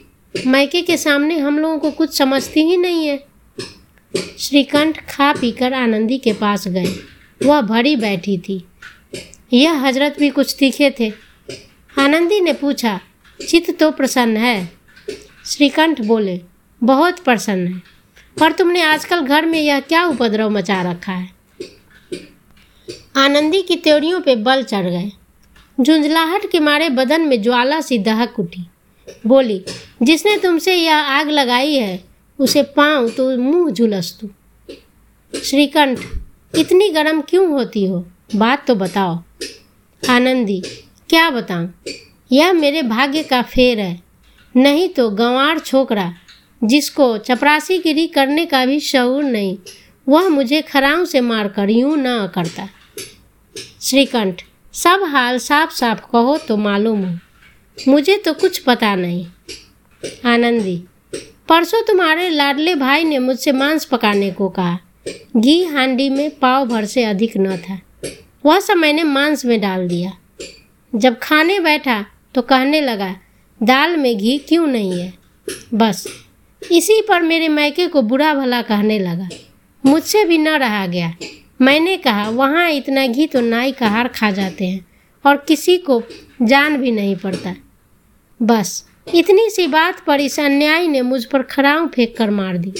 मैके 0.47 0.81
के 0.81 0.97
सामने 0.97 1.37
हम 1.37 1.59
लोगों 1.59 1.79
को 1.79 1.91
कुछ 1.91 2.17
समझती 2.17 2.61
ही 2.61 2.77
नहीं 2.77 3.07
है। 3.07 3.23
श्रीकंठ 4.39 5.09
खा 5.09 5.33
पीकर 5.33 5.73
आनंदी 5.73 6.17
के 6.17 6.33
पास 6.33 6.67
गए। 6.67 6.95
वह 7.43 7.61
भरी 7.61 7.95
बैठी 7.95 8.37
थी। 8.37 8.65
यह 9.53 9.73
हज़रत 9.73 10.15
भी 10.19 10.29
कुछ 10.29 10.55
तीखे 10.59 10.91
थे। 10.99 11.13
आनंदी 11.99 12.39
ने 12.39 12.53
पूछा, 12.53 12.99
चित्त 13.49 13.79
तो 13.79 13.91
प्रसन्न 13.91 14.37
है? 14.37 14.71
श्रीकंठ 15.45 16.01
बोले, 16.01 16.41
बहुत 16.83 17.19
प्रसन्न 17.19 17.67
है। 17.67 17.81
पर 18.39 18.51
तुमने 18.51 18.81
आजकल 18.81 19.21
घर 19.21 19.45
में 19.45 19.61
यह 19.61 19.79
क्या 19.79 20.05
उपद्रव 20.05 20.49
मचा 20.49 20.91
रखा 20.91 21.11
है? 21.11 21.29
आनंदी 23.15 23.61
की 23.61 23.75
त्योरियों 23.75 24.21
पे 24.21 24.35
बल 24.35 24.63
चढ़ 24.63 24.83
गए। 24.83 25.11
झुंझलाहट 25.81 26.51
के 26.51 26.59
मारे 26.59 26.89
बदन 26.89 27.21
में 27.21 27.41
ज्वाला 27.41 27.81
सी 27.81 27.97
दहक 27.97 28.39
उठी। 28.39 28.67
बोली, 29.27 29.63
जिसने 30.03 30.37
तुमसे 30.37 30.75
यह 30.75 30.95
आग 30.95 31.29
लगाई 31.29 31.73
है, 31.73 32.03
उसे 32.39 32.63
पाऊँ 32.63 33.09
तो 33.09 33.37
मुँह 33.37 33.71
झुलस 33.71 34.17
तू 34.21 34.29
श्रीकंठ, 35.33 35.99
इतनी 36.57 36.89
गर्म 36.89 37.21
क्यों 37.21 37.47
होती 37.49 37.85
हो? 37.85 38.05
बात 38.35 38.65
तो 38.67 38.75
बताओ। 38.75 39.17
आनंदी, 40.09 40.61
क्या 41.09 41.29
बताऊँ? 41.29 41.73
यह 42.31 42.53
मेरे 42.53 42.81
भाग्य 42.81 43.23
का 43.23 43.41
फेर 43.41 43.79
है। 43.79 44.01
नहीं 44.55 44.89
तो 44.89 45.09
गंवार 45.09 45.59
छोकरा, 45.59 46.13
जिसको 46.63 47.17
चपरासी 47.17 47.77
गिरी 47.77 48.07
करने 48.07 48.45
का 48.45 48.65
भी 48.65 48.79
शऊर 48.79 49.23
नहीं, 49.23 49.57
वह 50.09 50.29
मुझे 50.29 50.61
खराव 50.61 51.05
से 51.05 51.21
मारकर 51.21 51.69
यूँ 51.69 51.95
न 51.97 52.27
करता। 52.35 52.69
श्रीकंठ, 53.81 54.41
सब 54.73 55.03
हाल 55.03 55.37
साफ़ 55.37 55.71
साफ़ 55.71 56.01
कहो 56.11 56.37
तो 56.37 56.57
मालूम 56.57 57.03
हो। 57.05 57.17
मुझे 57.87 58.17
तो 58.17 58.33
कुछ 58.33 58.57
पता 58.57 58.95
नहीं। 58.95 59.25
आनंदी, 60.25 60.83
परसों 61.49 61.81
तुम्हारे 61.83 62.29
लाडले 62.29 62.75
भाई 62.75 63.03
ने 63.03 63.19
मुझसे 63.19 63.51
मांस 63.51 63.85
पकाने 63.85 64.31
को 64.31 64.49
कहा। 64.49 64.79
घी 65.37 65.63
हांडी 65.63 66.09
में 66.09 66.29
पाव 66.29 66.65
भर 66.65 66.85
से 66.85 67.03
अधिक 67.03 67.37
न 67.37 67.57
था। 67.57 67.79
वह 68.45 68.59
सब 68.59 68.73
मैंने 68.73 69.03
मांस 69.03 69.45
में 69.45 69.59
डाल 69.61 69.87
दिया। 69.87 70.11
जब 70.95 71.19
खाने 71.19 71.59
बैठा 71.59 72.05
तो 72.35 72.41
कहने 72.41 72.81
लगा, 72.81 73.15
दाल 73.63 73.97
में 73.97 74.17
घी 74.17 74.37
क्यों 74.37 74.67
नहीं 74.67 75.01
है? 75.01 75.13
बस, 75.73 76.07
इसी 76.71 77.01
पर 77.01 77.21
मेरे 77.21 77.47
मैके 77.47 77.87
को 77.87 78.01
बुरा 78.01 78.33
भला 78.33 78.61
कहने 78.61 78.99
लगा। 78.99 79.29
मुझसे 79.85 80.23
भी 80.25 80.37
न 80.37 80.47
रहा 80.47 80.85
गया। 80.87 81.13
मैंने 81.61 81.97
कहा, 81.97 82.29
वहाँ 82.29 82.69
इतना 82.71 83.07
घी 83.07 83.27
तो 83.27 83.41
नाई 83.41 83.71
का 83.71 83.87
हार 83.87 84.07
खा 84.07 84.31
जाते 84.31 84.67
हैं 84.67 84.85
और 85.25 85.37
किसी 85.47 85.77
को 85.77 86.03
जान 86.41 86.77
भी 86.77 86.91
नहीं 86.91 87.15
पड़ता। 87.15 87.55
बस, 88.41 88.85
इतनी 89.15 89.49
सी 89.49 89.67
बात 89.67 90.03
पर 90.05 90.21
इस 90.21 90.39
अन्यायी 90.39 90.87
ने 90.87 91.01
मुझ 91.01 91.25
पर 91.25 91.41
खराव 91.41 91.87
फेंक 91.87 92.17
कर 92.17 92.29
मार 92.29 92.57
दी। 92.57 92.73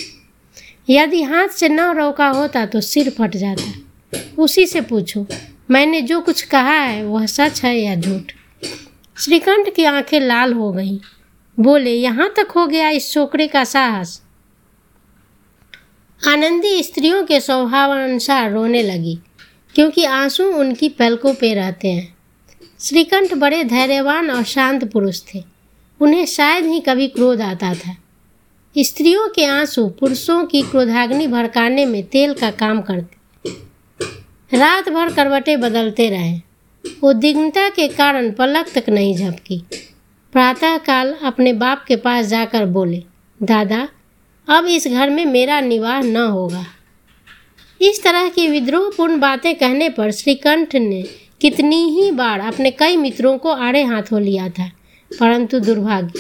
यदि 0.90 1.22
हाथ 1.24 1.48
से 1.48 1.70
न 1.70 1.80
रोका 1.80 2.28
होता 2.28 2.66
तो 2.66 2.82
सिर 2.82 3.10
फट 3.10 3.38
जाता। 3.38 3.74
उसी 4.38 4.66
से 4.66 4.82
पूछो, 4.82 5.26
मैंने 5.72 6.02
जो 6.02 6.22
कुछ 6.22 6.42
कहा 6.42 6.74
है, 6.74 7.04
वह 7.06 7.26
सच 7.26 7.64
है 7.64 7.78
या 7.80 7.96
झूठ? 7.96 8.32
श्रीकंठ 9.18 9.76
की 9.76 9.84
आँखें 9.84 10.20
लाल 10.20 10.54
हो 10.54 10.72
गईं। 10.72 10.98
बोले, 11.60 11.94
यहाँ 11.94 12.34
तक 12.38 12.52
हो 12.52 12.68
गया 12.68 12.90
इस 12.90 13.12
छोकरे 13.14 13.48
का 13.48 13.64
साहस। 13.64 14.22
आनंदी 16.28 16.84
स्त्रियों 16.84 17.24
के 17.24 17.40
स्वभाव 17.40 17.92
अनुसार 17.92 18.52
रोने 18.52 18.84
लगी, 18.84 19.20
क्योंकि 19.76 20.06
आँसू 20.06 20.46
उनकी 20.46 20.90
पलकों 20.90 21.34
पे 21.34 21.54
रहते 21.54 21.88
हैं। 21.88 22.18
श्रीकंठ 22.82 23.34
बड़े 23.34 23.64
धैर्यवान 23.64 24.32
और 24.32 24.44
शांत 24.44 24.92
पुरुष 24.92 25.22
थे। 25.22 25.44
उन्हें 26.00 26.26
शायद 26.26 26.66
ही 26.66 26.80
कभी 26.80 27.08
क्रोध 27.08 27.42
आता 27.42 27.74
था। 27.74 27.98
स्त्रियों 28.78 29.30
के 29.30 29.46
आँसू 29.46 29.88
पुरुषों 29.88 30.46
की 30.46 30.62
क्रोधाग्नि 30.62 31.28
भड़काने 31.28 31.86
में 31.86 32.04
तेल 32.04 32.34
का 32.34 32.52
काम 32.52 32.82
करते। 32.82 33.50
रात 34.58 34.90
भर 34.90 35.14
करवटें 35.14 35.62
बदलते 35.62 36.10
रहे। 36.10 36.40
उद्विग्नता 37.04 37.70
के 37.70 37.88
कारण 37.88 38.32
पलक 38.32 38.72
तक 38.76 38.90
नहीं 38.90 39.18
झपकी। 39.18 39.64
प्रातःकाल 40.32 41.14
अपने 41.24 41.54
बाप 41.54 41.86
के 41.88 41.96
पास 41.96 42.26
जाकर 42.26 42.66
बोले, 42.66 43.04
दादा, 43.44 43.90
अब 44.48 44.66
इस 44.66 44.88
घर 44.88 45.10
में 45.10 45.26
मेरा 45.26 45.60
निवाह 45.60 46.02
न 46.02 46.18
होगा। 46.18 46.66
इस 47.82 48.04
तरह 48.04 48.30
की 48.30 48.48
विद्रोहपूर्ण 48.48 49.20
बातें 49.20 49.56
कहने 49.56 49.90
पर 49.90 50.12
श्रीकंठ 50.12 50.76
ने 50.76 51.31
कितनी 51.42 51.78
ही 51.90 52.12
बार 52.12 52.40
अपने 52.40 52.72
कई 52.72 52.98
मित्रों 52.98 53.38
को 53.38 53.52
आड़े 53.52 53.84
हाथों 53.84 54.22
लिया 54.22 54.50
था, 54.50 54.70
परंतु 55.12 55.60
दुर्भाग्य, 55.60 56.20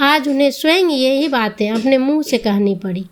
आज 0.00 0.28
उन्हें 0.28 0.50
स्वयं 0.50 0.90
यही 0.90 1.28
बातें 1.28 1.70
अपने 1.70 1.98
मुँह 1.98 2.22
से 2.22 2.38
कहनी 2.38 2.74
पड़ी। 2.74 3.04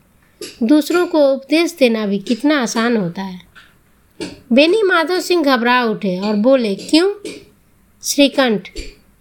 दूसरों 0.62 1.06
को 1.06 1.32
उपदेश 1.32 1.74
देना 1.78 2.06
भी 2.06 2.18
कितना 2.18 2.60
आसान 2.62 2.96
होता 2.96 3.22
है। 3.22 3.40
बेनी 4.52 4.82
माधव 4.82 5.20
सिंह 5.20 5.42
घबरा 5.44 5.82
उठे 5.84 6.18
और 6.20 6.34
बोले, 6.34 6.74
क्यों? 6.74 7.10
श्रीकंठ, 8.02 8.68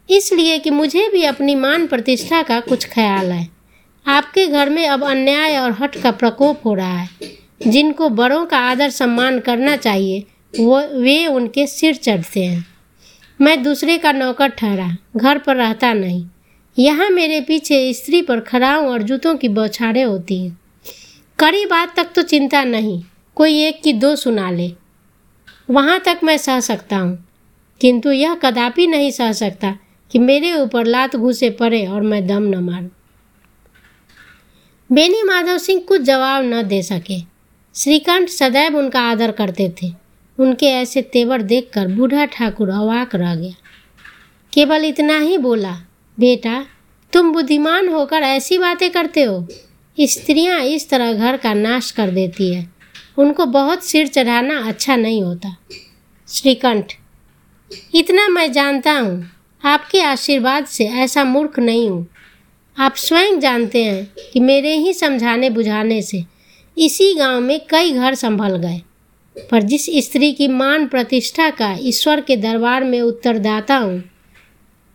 इसलिए 0.09 0.59
कि 0.59 0.69
मुझे 0.69 1.07
भी 1.09 1.23
अपनी 1.23 1.55
मान 1.55 1.87
प्रतिष्ठा 1.87 2.41
का 2.41 2.59
कुछ 2.59 2.87
ख्याल 2.87 3.31
है। 3.31 3.47
आपके 4.05 4.47
घर 4.47 4.69
में 4.69 4.87
अब 4.87 5.03
अन्याय 5.03 5.57
और 5.57 5.71
हट 5.71 5.97
का 5.97 6.11
प्रकोप 6.11 6.65
हो 6.65 6.73
रहा 6.73 6.97
है। 6.97 7.09
जिनको 7.67 8.09
बड़ों 8.09 8.45
का 8.45 8.59
आदर 8.59 8.89
सम्मान 8.89 9.39
करना 9.39 9.75
चाहिए 9.75 10.23
वो, 10.59 10.79
वे 10.93 11.25
उनके 11.27 11.65
सिर 11.67 11.95
चढ़ते 11.95 12.43
हैं। 12.43 12.65
मैं 13.39 13.61
दूसरे 13.63 13.97
का 13.97 14.11
नौकर 14.11 14.49
ठहरा, 14.49 14.89
घर 15.17 15.37
पर 15.37 15.55
रहता 15.55 15.93
नहीं। 15.93 16.25
यहाँ 16.77 17.09
मेरे 17.09 17.39
पीछे 17.41 17.93
स्त्री 17.93 18.21
पर 18.21 18.39
खड़ाऊँ 18.39 18.87
और 18.87 19.01
जूतों 19.01 19.35
की 19.35 19.47
बौछारें 19.49 20.03
होती 20.03 20.41
हैं। 20.43 20.57
कड़ी 21.39 21.65
बात 21.65 21.95
तक 21.95 22.11
तो 22.15 22.21
चिंता 22.21 22.63
नहीं, 22.63 23.01
कोई 23.37 23.61
एक 23.61 23.81
की 23.83 23.93
दो 23.93 24.15
सुना 24.15 24.49
ले। 24.51 24.71
वहाँ 25.69 25.99
तक 25.99 26.19
मैं 26.23 26.37
सह 26.37 26.59
सकता 26.59 26.97
हूँ, 26.97 27.17
किंतु 27.81 28.11
यह 28.11 28.35
कदापि 28.35 28.87
नहीं 28.87 29.11
सह 29.11 29.31
सकता 29.33 29.77
कि 30.11 30.19
मेरे 30.19 30.53
ऊपर 30.53 30.85
लात 30.85 31.15
घुसे 31.15 31.49
पड़े 31.49 31.85
और 31.87 32.01
मैं 32.01 32.25
दम 32.27 32.43
न 32.45 32.63
मारूं। 32.63 32.89
बेनी 34.89 35.23
माधव 35.23 35.57
सिंह 35.57 35.81
कुछ 35.81 36.01
जवाब 36.01 36.43
न 36.43 36.61
दे 36.63 36.81
सके। 36.83 37.19
श्रीकांत 37.75 38.29
सदैव 38.29 38.77
उनका 38.77 39.01
आदर 39.01 39.31
करते 39.31 39.69
थे। 39.81 39.87
उनके 40.39 40.65
ऐसे 40.65 41.01
तेवर 41.01 41.41
देखकर 41.41 41.87
बूढ़ा 41.87 42.25
ठाकुर 42.25 42.69
अवाक 42.69 43.15
रह 43.15 43.35
गया। 43.35 43.53
केवल 44.53 44.85
इतना 44.85 45.19
ही 45.19 45.37
बोला, 45.37 45.71
बेटा, 46.17 46.65
तुम 47.13 47.31
बुद्धिमान 47.33 47.89
होकर 47.89 48.23
ऐसी 48.23 48.57
बातें 48.57 48.89
करते 48.91 49.23
हो। 49.23 49.47
स्त्रियाँ 49.97 50.59
इस 50.59 50.89
तरह 50.89 51.13
घर 51.13 51.37
का 51.37 51.53
नाश 51.53 51.91
कर 51.91 52.09
देती 52.09 52.53
है। 52.53 52.73
उनको 53.17 53.45
बहुत 53.45 53.83
सिर 53.83 54.07
चढ़ाना 54.07 54.59
अच्छा 54.59 54.95
नहीं 54.95 55.21
होता। 55.23 55.55
श्रीकंठ, 56.29 56.93
इतना 57.95 58.27
मैं 58.27 58.51
जानता 58.51 58.91
हूँ। 58.91 59.29
आपके 59.63 60.01
आशीर्वाद 60.01 60.65
से 60.65 60.85
ऐसा 60.85 61.23
मूर्ख 61.23 61.59
नहीं 61.59 61.89
हूँ। 61.89 62.07
आप 62.77 62.95
स्वयं 62.95 63.39
जानते 63.39 63.83
हैं 63.83 64.05
कि 64.33 64.39
मेरे 64.39 64.75
ही 64.75 64.93
समझाने 64.93 65.49
बुझाने 65.49 66.01
से 66.01 66.23
इसी 66.77 67.13
गाँव 67.13 67.39
में 67.41 67.59
कई 67.69 67.91
घर 67.91 68.15
संभल 68.15 68.57
गए। 68.57 68.81
पर 69.51 69.61
जिस 69.61 69.85
स्त्री 69.97 70.31
की 70.33 70.47
मान 70.47 70.87
प्रतिष्ठा 70.87 71.49
का 71.49 71.75
ईश्वर 71.79 72.21
के 72.21 72.35
दरबार 72.37 72.83
में 72.83 72.99
उत्तरदाता 73.01 73.77
हूँ, 73.77 74.03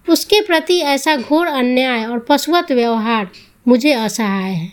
उसके 0.06 0.40
प्रति 0.40 0.78
ऐसा 0.78 1.16
घोर 1.16 1.46
अन्याय 1.46 2.04
और 2.04 2.18
पशुवत 2.18 2.72
व्यवहार 2.72 3.28
मुझे 3.66 3.92
असहाय 3.92 4.52
है। 4.52 4.72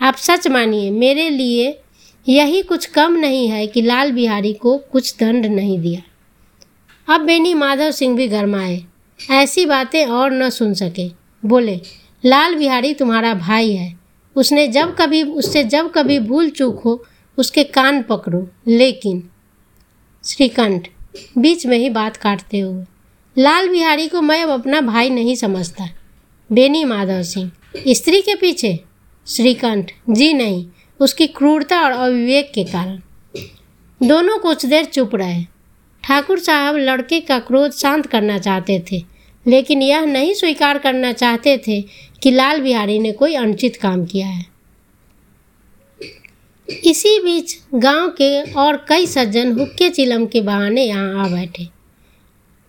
आप 0.00 0.16
सच 0.16 0.48
मानिए, 0.48 0.90
मेरे 0.90 1.28
लिए 1.30 1.78
यही 2.26 2.62
कुछ 2.62 2.86
कम 2.86 3.12
नहीं 3.12 3.48
है 3.48 3.66
कि 3.66 3.82
लाल 3.82 4.12
बिहारी 4.12 4.52
को 4.52 4.76
कुछ 4.92 5.14
दंड 5.20 5.46
नहीं 5.46 5.78
दिया। 5.78 6.02
अब 7.08 7.20
बेनी 7.20 7.54
माधव 7.54 7.90
सिंह 7.90 8.16
भी 8.16 8.28
गरमाए, 8.28 8.80
ऐसी 9.20 9.66
बातें 9.66 10.04
और 10.06 10.32
न 10.32 10.50
सुन 10.50 10.74
सके। 10.74 11.08
बोले, 11.42 11.80
लाल 12.24 12.54
बिहारी 12.54 12.92
तुम्हारा 12.94 13.34
भाई 13.34 13.72
है, 13.72 13.98
उसने 14.36 14.66
जब 14.68 14.94
कभी, 14.96 15.22
उससे 15.22 15.64
जब 15.64 15.90
कभी 15.92 16.18
भूल 16.18 16.50
चूक 16.50 16.80
हो 16.80 17.02
उसके 17.38 17.64
कान 17.64 18.02
पकड़ो। 18.02 18.46
लेकिन 18.68 19.28
श्रीकंठ, 20.24 20.88
बीच 21.38 21.66
में 21.66 21.78
ही 21.78 21.90
बात 21.90 22.16
काटते 22.16 22.58
हुए, 22.58 22.84
लाल 23.36 23.68
बिहारी 23.68 24.08
को 24.08 24.20
मैं 24.20 24.42
अब 24.42 24.50
अपना 24.50 24.80
भाई 24.80 25.10
नहीं 25.10 25.34
समझता। 25.34 25.88
बेनी 26.52 26.84
माधव 26.84 27.22
सिंह, 27.22 27.50
स्त्री 27.88 28.20
के 28.20 28.34
पीछे? 28.34 28.78
श्रीकंठ, 29.26 29.92
जी 30.10 30.32
नहीं, 30.32 30.66
उसकी 31.00 31.26
क्रूरता 31.26 31.80
और 31.80 31.90
अविवेक 31.90 32.52
के 32.54 32.64
कारण। 32.64 33.00
दोनों 34.02 34.38
कुछ 34.38 34.66
देर 34.66 34.84
चुप 34.84 35.14
रहे। 35.14 35.42
ठाकुर 36.04 36.38
साहब 36.38 36.76
लड़के 36.76 37.20
का 37.20 37.38
क्रोध 37.38 37.72
शांत 37.72 38.06
करना 38.06 38.38
चाहते 38.38 38.84
थे, 38.92 39.02
लेकिन 39.46 39.82
यह 39.82 40.00
नहीं 40.00 40.34
स्वीकार 40.34 40.78
करना 40.78 41.12
चाहते 41.12 41.56
थे 41.58 41.80
कि 42.22 42.30
लाल 42.30 42.60
बिहारी 42.60 42.98
ने 42.98 43.12
कोई 43.12 43.34
अनुचित 43.34 43.76
काम 43.76 44.04
किया 44.04 44.26
है। 44.26 44.46
इसी 46.68 47.18
बीच 47.20 47.56
गाँव 47.74 48.08
के 48.10 48.52
और 48.52 48.76
कई 48.88 49.06
सज्जन 49.06 49.52
हुक्के 49.52 49.88
चिलम 49.90 50.26
के 50.26 50.40
बहाने 50.40 50.84
यहाँ 50.84 51.24
आ 51.24 51.28
बैठे। 51.28 51.66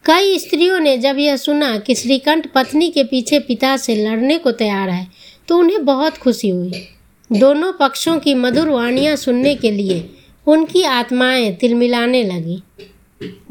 कई 0.05 0.37
स्त्रियों 0.39 0.79
ने 0.79 0.97
जब 0.97 1.17
यह 1.19 1.35
सुना 1.37 1.77
कि 1.77 1.95
श्रीकंठ 1.95 2.47
पत्नी 2.53 2.89
के 2.89 3.03
पीछे 3.03 3.39
पिता 3.39 3.75
से 3.77 3.95
लड़ने 3.95 4.37
को 4.37 4.51
तैयार 4.51 4.89
है 4.89 5.07
तो 5.47 5.57
उन्हें 5.57 5.85
बहुत 5.85 6.17
खुशी 6.17 6.49
हुई। 6.49 6.87
दोनों 7.29 7.71
पक्षों 7.73 8.17
की 8.19 8.33
मधुर 8.33 8.69
वाणियाँ 8.69 9.15
सुनने 9.15 9.55
के 9.55 9.71
लिए 9.71 10.09
उनकी 10.47 10.83
आत्माएँ 10.83 11.51
तिलमिलाने 11.51 12.23
लगी। 12.23 12.61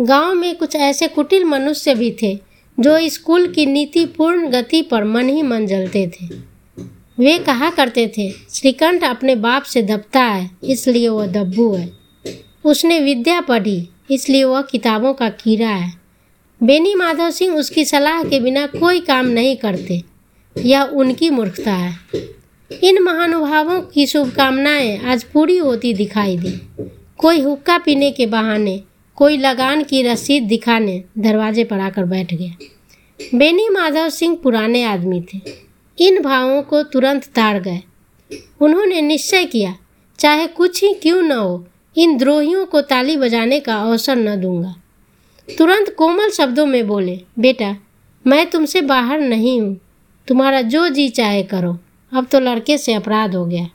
गाँव 0.00 0.35
में 0.35 0.55
कुछ 0.57 0.76
ऐसे 0.76 1.09
कुटिल 1.09 1.45
मनुष्य 1.45 1.95
भी 1.95 2.11
थे, 2.23 2.35
जो 2.78 2.99
स्कूल 3.09 3.47
की 3.47 3.67
नीतिपूर्ण 3.67 4.49
गति 4.50 4.83
पर 4.83 5.05
मन 5.05 5.28
ही 5.28 5.43
मन 5.43 5.67
जलते 5.67 6.07
थे। 6.11 6.26
वे 7.18 7.38
कहा 7.38 7.70
करते 7.70 8.06
थे? 8.08 8.30
श्रीकंठ 8.30 9.04
अपने 9.04 9.34
बाप 9.37 9.62
से 9.62 9.82
दबता 9.82 10.22
है, 10.22 10.50
इसलिए 10.64 11.08
वह 11.08 11.26
दब्बू 11.26 11.72
है। 11.75 11.90
उसने 12.64 12.98
विद्या 13.00 13.40
पढ़ी, 13.40 13.88
इसलिए 14.10 14.44
वह 14.44 14.62
किताबों 14.62 15.12
का 15.14 15.28
कीड़ा 15.28 15.68
है। 15.68 15.92
बेनी 16.60 16.94
माधव 16.94 17.30
सिंह 17.30 17.56
उसकी 17.56 17.84
सलाह 17.84 18.23
के 18.25 18.40
बिना 18.40 18.66
कोई 18.69 19.00
काम 19.00 19.26
नहीं 19.26 19.56
करते, 19.56 20.02
यह 20.56 20.82
उनकी 20.82 21.30
मूर्खता 21.30 21.73
है। 21.73 21.97
इन 22.71 23.02
महानुभावों 23.02 23.80
की 23.82 24.06
शुभकामनाएँ 24.06 24.99
आज 25.02 25.25
पूरी 25.25 25.56
होती 25.58 25.95
दिखाई 25.95 26.36
दी। 26.36 26.50
कोई 27.19 27.40
हुक्का 27.40 27.78
पीने 27.78 28.10
के 28.10 28.26
बहाने, 28.26 28.82
कोई 29.19 29.36
लगान 29.36 29.82
की 29.82 30.02
रसीद 30.02 30.43
दिखाने 30.43 31.02
दरवाजे 31.19 31.64
पर 31.64 31.80
आकर 31.80 32.04
बैठ 32.04 32.34
गया। 32.34 32.56
बेनी 33.34 33.69
माधव 33.69 34.08
सिंह 34.08 34.36
पुराने 34.43 34.82
आदमी 34.82 35.21
थे। 35.23 35.40
इन 36.00 36.23
भावों 36.23 36.63
को 36.63 36.82
तुरंत 36.82 37.25
ताड़ 37.25 37.58
गए। 37.58 37.82
उन्होंने 38.61 39.00
निश्चय 39.00 39.45
किया, 39.45 39.76
चाहे 40.19 40.47
कुछ 40.47 40.84
ही 40.84 40.95
क्यों 40.95 41.23
न 41.23 41.32
हो, 41.32 41.67
इन 41.97 42.19
द्रोहियों 42.19 42.67
को 42.67 42.80
ताली 42.80 43.17
बजाने 43.17 43.61
का 43.61 43.76
अवसर 43.76 44.17
न 44.17 44.41
दूँगा। 44.41 44.75
तुरंत 45.58 45.95
कोमल 45.99 46.30
शब्दों 46.30 46.67
में 46.67 46.87
बोले, 46.87 47.21
बेटा, 47.39 47.76
मैं 48.26 48.50
तुमसे 48.50 48.80
बाहर 48.80 49.21
नहीं 49.21 49.61
हूँ। 49.61 49.80
तुम्हारा 50.28 50.63
जो 50.63 50.89
जी 50.89 51.08
चाहे 51.08 51.43
करो। 51.43 51.78
अब 52.13 52.26
तो 52.26 52.41
लड़के 52.41 52.78
से 52.78 52.93
अपराध 52.93 53.34
हो 53.34 53.47
गया। 53.47 53.69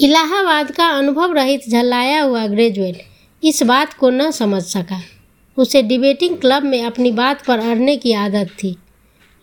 इलाहाबाद 0.00 0.70
का 0.70 0.86
अनुभव 0.88 1.32
रहित 1.32 1.60
झल्लाया 1.70 2.22
हुआ 2.22 2.46
ग्रेजुएट 2.46 3.02
इस 3.44 3.62
बात 3.62 3.94
को 3.94 4.10
न 4.10 4.30
समझ 4.30 4.62
सका। 4.62 5.02
उसे 5.56 5.82
डिबेटिंग 5.82 6.36
क्लब 6.36 6.62
में 6.62 6.82
अपनी 6.82 7.12
बात 7.12 7.46
पर 7.46 7.58
अड़ने 7.58 7.96
की 7.96 8.12
आदत 8.12 8.46
थी। 8.46 8.76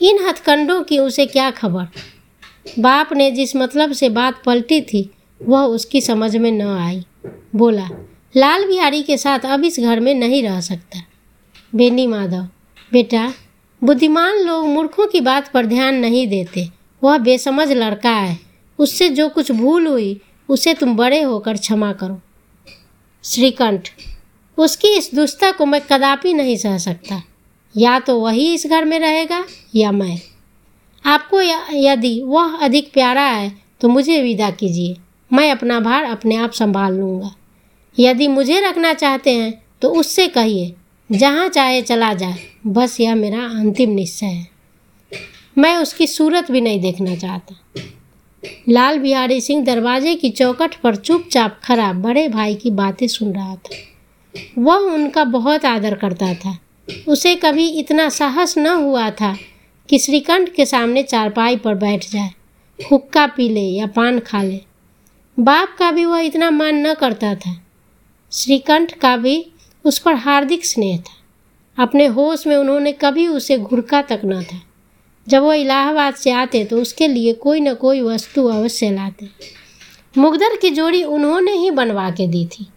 इन 0.01 0.27
हथकंडों 0.27 0.83
की 0.83 0.99
उसे 0.99 1.25
क्या 1.25 1.51
खबर? 1.51 1.83
बाप 2.79 3.13
ने 3.13 3.31
जिस 3.31 3.55
मतलब 3.55 3.91
से 3.91 4.09
बात 4.09 4.43
पलटी 4.45 4.81
थी, 4.81 5.11
वह 5.47 5.61
उसकी 5.61 6.01
समझ 6.01 6.35
में 6.35 6.51
न 6.51 6.61
आई। 6.61 7.05
बोला, 7.55 7.89
लाल 8.37 8.67
बिहारी 8.67 9.03
के 9.03 9.17
साथ 9.17 9.39
अब 9.39 9.63
इस 9.63 9.79
घर 9.79 9.99
में 9.99 10.13
नहीं 10.13 10.43
रह 10.43 10.59
सकता। 10.59 11.03
बेनी 11.75 12.07
माधव, 12.07 12.47
बेटा, 12.93 13.33
बुद्धिमान 13.83 14.35
लोग 14.35 14.67
मूर्खों 14.67 15.07
की 15.07 15.21
बात 15.21 15.51
पर 15.51 15.65
ध्यान 15.65 15.95
नहीं 15.95 16.27
देते। 16.27 16.67
वह 17.03 17.17
बेसमझ 17.17 17.71
लड़का 17.71 18.11
है। 18.11 18.39
उससे 18.79 19.09
जो 19.09 19.29
कुछ 19.29 19.51
भूल 19.51 19.87
हुई, 19.87 20.21
उसे 20.49 20.73
तुम 20.73 20.95
बड़े 20.95 21.21
होकर 21.21 21.57
क्षमा 21.57 21.93
करो। 21.93 22.21
श्रीकंठ, 23.23 23.89
उसकी 24.57 24.87
इस 24.87 25.11
दुस्ता 25.15 25.51
को 25.51 25.65
मैं 25.65 25.81
कदापि 25.81 26.33
नहीं 26.33 26.57
सह 26.57 26.77
सकता। 26.77 27.23
या 27.75 27.99
तो 27.99 28.19
वही 28.19 28.53
इस 28.53 28.65
घर 28.67 28.85
में 28.85 28.99
रहेगा 28.99 29.43
या 29.75 29.91
मैं। 29.91 30.17
आपको 31.05 31.41
यदि 31.73 32.21
वह 32.23 32.55
अधिक 32.57 32.91
प्यारा 32.93 33.21
है 33.21 33.51
तो 33.81 33.87
मुझे 33.87 34.21
विदा 34.23 34.49
कीजिए। 34.51 34.95
मैं 35.31 35.51
अपना 35.51 35.79
भार 35.79 36.03
अपने 36.03 36.35
आप 36.35 36.51
संभाल 36.51 36.93
लूँगा। 36.93 37.33
यदि 37.97 38.27
मुझे 38.27 38.59
रखना 38.61 38.93
चाहते 38.93 39.33
हैं 39.33 39.53
तो 39.81 39.89
उससे 39.89 40.27
कहिए, 40.27 40.73
जहाँ 41.09 41.47
चाहे 41.49 41.81
चला 41.81 42.13
जाए। 42.13 42.35
बस 42.67 42.99
यह 42.99 43.15
मेरा 43.15 43.43
अंतिम 43.43 43.89
निश्चय 43.89 44.25
है। 44.25 44.47
मैं 45.57 45.75
उसकी 45.77 46.07
सूरत 46.07 46.51
भी 46.51 46.61
नहीं 46.61 46.79
देखना 46.81 47.15
चाहता। 47.15 47.55
लाल 48.69 48.97
बिहारी 48.99 49.39
सिंह 49.41 49.63
दरवाजे 49.65 50.15
की 50.15 50.29
चौकट 50.29 50.75
पर 50.75 50.95
चुपचाप 50.95 51.59
खड़ा 51.63 51.91
बड़े 51.93 52.27
भाई 52.27 52.55
की 52.55 52.71
बातें 52.71 53.07
सुन 53.07 53.33
रहा 53.33 53.55
था। 53.55 53.75
वह 54.57 54.93
उनका 54.93 55.23
बहुत 55.23 55.65
आदर 55.65 55.95
करता 55.95 56.33
था। 56.33 56.57
उसे 57.07 57.35
कभी 57.35 57.67
इतना 57.69 58.09
साहस 58.09 58.57
न 58.57 58.67
हुआ 58.67 59.09
था 59.11 59.37
कि 59.89 59.99
श्रीकंठ 59.99 60.49
के 60.49 60.65
सामने 60.65 61.03
चारपाई 61.03 61.55
पर 61.55 61.75
बैठ 61.75 62.09
जाए, 62.09 62.29
हुक्का 62.79 63.25
पी 63.27 63.49
ले 63.49 63.61
या 63.61 63.87
पान 63.87 64.19
खा 64.19 64.41
ले। 64.43 64.59
बाप 65.37 65.75
का 65.79 65.91
भी 65.91 66.05
वह 66.05 66.19
इतना 66.19 66.49
मान 66.51 66.87
न 66.87 66.93
करता 66.93 67.35
था। 67.35 67.55
श्रीकंठ 68.31 68.93
का 68.93 69.17
भी 69.17 69.51
उस 69.85 69.99
पर 69.99 70.15
हार्दिक 70.15 70.65
स्नेह 70.65 70.97
था। 70.97 71.83
अपने 71.83 72.05
होश 72.05 72.47
में 72.47 72.55
उन्होंने 72.55 72.91
कभी 72.91 73.27
उसे 73.27 73.57
घुड़का 73.57 74.01
तक 74.01 74.21
न 74.25 74.43
था। 74.43 74.61
जब 75.27 75.43
वो 75.43 75.53
इलाहाबाद 75.53 76.13
से 76.13 76.31
आते 76.31 76.63
तो 76.65 76.81
उसके 76.81 77.07
लिए 77.07 77.33
कोई 77.33 77.59
न 77.59 77.73
कोई 77.73 78.01
वस्तु 78.01 78.45
अवश्य 78.47 78.91
लाते। 78.91 79.27
मुगदर 80.17 80.55
की 80.55 80.69
जोड़ी 80.69 81.03
उन्होंने 81.03 81.51
ही 81.51 81.71
बनवा 81.71 82.09
के 82.09 82.27
दी 82.27 82.45
थी। 82.45 82.67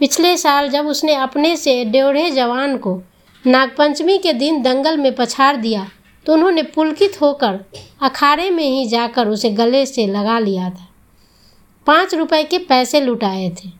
पिछले 0.00 0.36
साल 0.36 0.68
जब 0.68 0.86
उसने 0.86 1.14
अपने 1.14 1.56
से 1.56 1.84
ड्योढ़े 1.84 2.30
जवान 2.30 2.76
को 2.78 3.02
नागपंचमी 3.44 4.16
के 4.18 4.32
दिन 4.32 4.62
दंगल 4.62 4.96
में 4.96 5.14
पछाड़ 5.14 5.56
दिया 5.56 5.86
तो 6.26 6.32
उन्होंने 6.32 6.62
पुलकित 6.64 7.20
होकर 7.20 7.58
अखाड़े 8.02 8.50
में 8.50 8.64
ही 8.64 8.86
जाकर 8.88 9.28
उसे 9.28 9.50
गले 9.50 9.84
से 9.86 10.06
लगा 10.06 10.38
लिया 10.38 10.68
था। 10.70 10.88
पाँच 11.86 12.14
रुपए 12.14 12.42
के 12.44 12.58
पैसे 12.58 13.00
लुटाए 13.00 13.48
थे। 13.50 13.70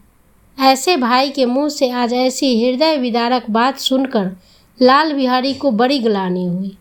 ऐसे 0.59 0.96
भाई 0.96 1.31
के 1.31 1.44
मुँह 1.44 1.68
से 1.68 1.90
आज 1.90 2.12
ऐसी 2.12 2.48
हृदय 2.64 2.96
विदारक 2.96 3.51
बात 3.51 3.79
सुनकर 3.79 4.31
लाल 4.81 5.12
बिहारी 5.12 5.55
को 5.55 5.70
बड़ी 5.70 5.98
ग्लानी 5.98 6.44
हुई। 6.44 6.77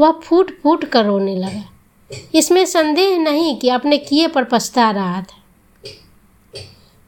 वह 0.00 0.20
फूट 0.24 0.50
फूट 0.62 0.84
कर 0.84 1.04
रोने 1.04 1.36
लगा। 1.36 1.64
इसमें 2.34 2.64
संदेह 2.66 3.18
नहीं 3.18 3.56
कि 3.56 3.68
अपने 3.68 3.98
किए 3.98 4.26
पर 4.28 4.44
पछता 4.44 4.90
रहा 4.90 5.22
था। 5.22 5.42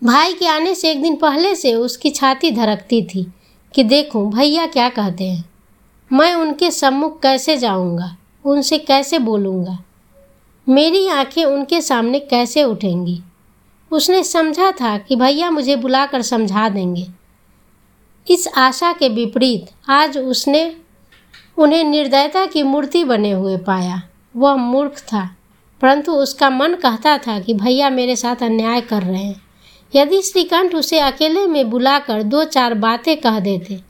भाई 0.02 0.32
के 0.32 0.46
आने 0.46 0.74
से 0.74 0.90
एक 0.90 1.02
दिन 1.02 1.16
पहले 1.16 1.54
से 1.54 1.74
उसकी 1.74 2.10
छाती 2.10 2.50
धड़कती 2.50 3.02
थी। 3.04 3.26
कि 3.74 3.84
देखूँ 3.84 4.30
भैया 4.32 4.66
क्या 4.66 4.88
कहते 4.88 5.24
हैं। 5.24 5.44
मैं 6.10 6.34
उनके 6.34 6.70
सम्मुख 6.70 7.20
कैसे 7.22 7.56
जाऊँगा? 7.56 8.16
उनसे 8.44 8.78
कैसे 8.78 9.18
बोलूँगा? 9.18 9.78
मेरी 10.66 11.06
आँखें 11.08 11.44
उनके 11.44 11.80
सामने 11.80 12.20
कैसे 12.20 12.64
उठेंगी? 12.64 13.20
उसने 13.90 14.22
समझा 14.24 14.70
था 14.72 14.96
कि 14.98 15.16
भैया 15.16 15.50
मुझे 15.50 15.76
बुलाकर 15.76 16.22
समझा 16.22 16.68
देंगे। 16.68 17.06
इस 18.26 18.48
आशा 18.56 18.92
के 18.92 19.08
विपरीत 19.08 19.70
आज 19.88 20.18
उसने 20.18 20.76
उन्हें 21.58 21.84
निर्दयता 21.84 22.46
की 22.46 22.62
मूर्ति 22.62 23.04
बने 23.04 23.30
हुए 23.30 23.56
पाया। 23.56 24.02
वह 24.36 24.54
मूर्ख 24.54 24.98
था, 25.02 25.28
परंतु 25.80 26.12
उसका 26.12 26.50
मन 26.50 26.74
कहता 26.74 27.16
था 27.18 27.38
कि 27.40 27.54
भैया 27.54 27.90
मेरे 27.90 28.16
साथ 28.16 28.42
अन्याय 28.42 28.80
कर 28.80 29.02
रहे 29.02 29.22
हैं। 29.22 29.45
यदि 29.92 30.20
श्रीकंठ 30.22 30.74
उसे 30.74 30.98
अकेले 30.98 31.46
में 31.46 31.68
बुलाकर 31.70 32.22
दो 32.22 32.44
चार 32.44 32.74
बातें 32.74 33.16
कह 33.16 33.38
देते, 33.40 33.80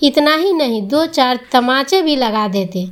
इतना 0.00 0.34
ही 0.34 0.52
नहीं, 0.52 0.82
दो 0.88 1.04
चार 1.06 1.38
तमाचे 1.52 2.00
भी 2.02 2.16
लगा 2.16 2.46
देते 2.48 2.86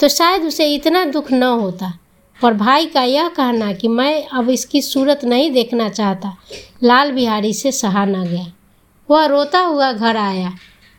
तो 0.00 0.08
शायद 0.08 0.42
उसे 0.42 0.74
इतना 0.74 1.04
दुख 1.04 1.30
न 1.32 1.42
होता। 1.42 1.92
पर 2.40 2.54
भाई 2.54 2.86
का 2.86 3.02
यह 3.02 3.28
कहना 3.28 3.72
कि 3.72 3.88
मैं 3.88 4.26
अब 4.28 4.48
इसकी 4.50 4.82
सूरत 4.82 5.24
नहीं 5.24 5.50
देखना 5.50 5.88
चाहता, 5.88 6.36
लाल 6.82 7.12
बिहारी 7.12 7.52
से 7.54 7.72
सहा 7.72 8.04
न 8.04 8.24
गया। 8.24 8.46
वह 9.08 9.24
रोता 9.26 9.60
हुआ 9.60 9.92
घर 9.92 10.16
आया, 10.16 10.52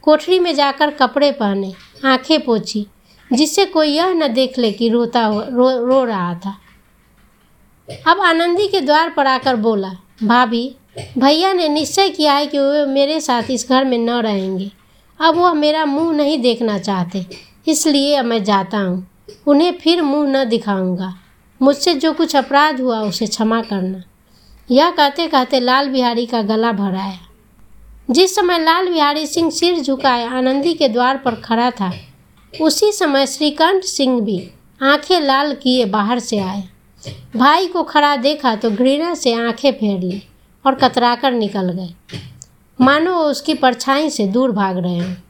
कोठरी 0.04 0.40
में 0.40 0.54
जाकर 0.56 0.92
कपड़े 0.92 1.32
पहने, 1.32 1.74
आँखें 2.06 2.40
पोछी, 2.42 2.86
जिससे 3.32 3.66
कोई 3.66 3.88
यह 3.88 4.14
न 4.14 4.28
देख 4.28 4.58
ले 4.58 4.72
कि 4.72 4.90
रोता 4.90 5.26
हुआ, 5.26 5.44
रो 5.44 5.70
रो 5.86 6.04
रहा 6.04 6.34
था। 6.36 6.56
अब 8.08 8.22
आनंदी 8.22 8.68
के 8.68 8.82
द्वार 8.82 9.10
पर 9.10 9.28
आकर 9.28 9.56
बोला, 9.58 9.92
भाभी 10.24 10.76
भैया 10.96 11.52
ने 11.54 11.68
निश्चय 11.70 12.10
किया 12.10 12.34
है 12.34 12.46
कि 12.46 12.60
वे 12.60 12.86
मेरे 12.86 13.20
साथ 13.22 13.50
इस 13.50 13.68
घर 13.70 13.86
में 13.86 13.98
न 13.98 14.10
रहेंगे। 14.22 14.70
अब 15.20 15.36
वह 15.36 15.54
मेरा 15.54 15.86
मुँह 15.86 16.12
नहीं 16.14 16.38
देखना 16.40 16.78
चाहते, 16.80 17.26
इसलिए 17.68 18.16
अब 18.16 18.26
मैं 18.26 18.44
जाता 18.44 18.78
हूँ। 18.78 19.08
उन्हें 19.48 19.72
फिर 19.74 20.02
मुँह 20.02 20.28
न 20.30 20.44
दिखाऊँगा। 20.46 21.14
मुझसे 21.62 21.94
जो 21.94 22.12
कुछ 22.14 22.36
अपराध 22.36 22.82
हुआ, 22.82 23.00
उसे 23.00 23.28
क्षमा 23.28 23.62
करना। 23.62 24.04
यह 24.70 24.92
कहते 24.92 25.28
कहते 25.28 25.60
लाल 25.60 25.90
बिहारी 25.90 26.26
का 26.26 26.42
गला 26.42 26.72
भराया। 26.72 27.20
जिस 28.10 28.36
समय 28.36 28.60
लाल 28.60 28.90
बिहारी 28.90 29.26
सिंह 29.28 29.50
सिर 29.52 29.80
झुकाए, 29.80 30.26
आनंदी 30.26 30.74
के 30.74 30.88
द्वार 30.88 31.18
पर 31.18 31.36
खड़ा 31.36 31.70
था, 31.72 31.92
उसी 32.54 32.92
समय 32.92 33.28
श्रीकांत 33.28 33.84
सिंह 33.84 34.20
भी 34.22 34.40
आँखें 34.82 35.20
लाल 35.20 35.54
किए 35.54 35.86
बाहर 35.86 36.20
से 36.20 36.40
आए। 36.40 36.64
भाई 37.36 37.68
को 37.68 37.84
खड़ा 37.84 38.16
देखा 38.18 38.56
तो 38.56 38.72
घृणा 38.72 39.14
से 39.14 39.34
आँखें 39.36 39.72
फेर 39.72 40.00
ली। 40.00 40.22
और 40.66 40.76
कतराकर 40.76 41.32
निकल 41.32 41.72
गए। 41.72 41.94
मानो 42.82 43.16
उसकी 43.18 43.54
परछाई 43.54 44.10
से 44.10 44.28
दूर 44.28 44.52
भाग 44.52 44.78
रहे 44.78 44.98
हैं। 44.98 45.24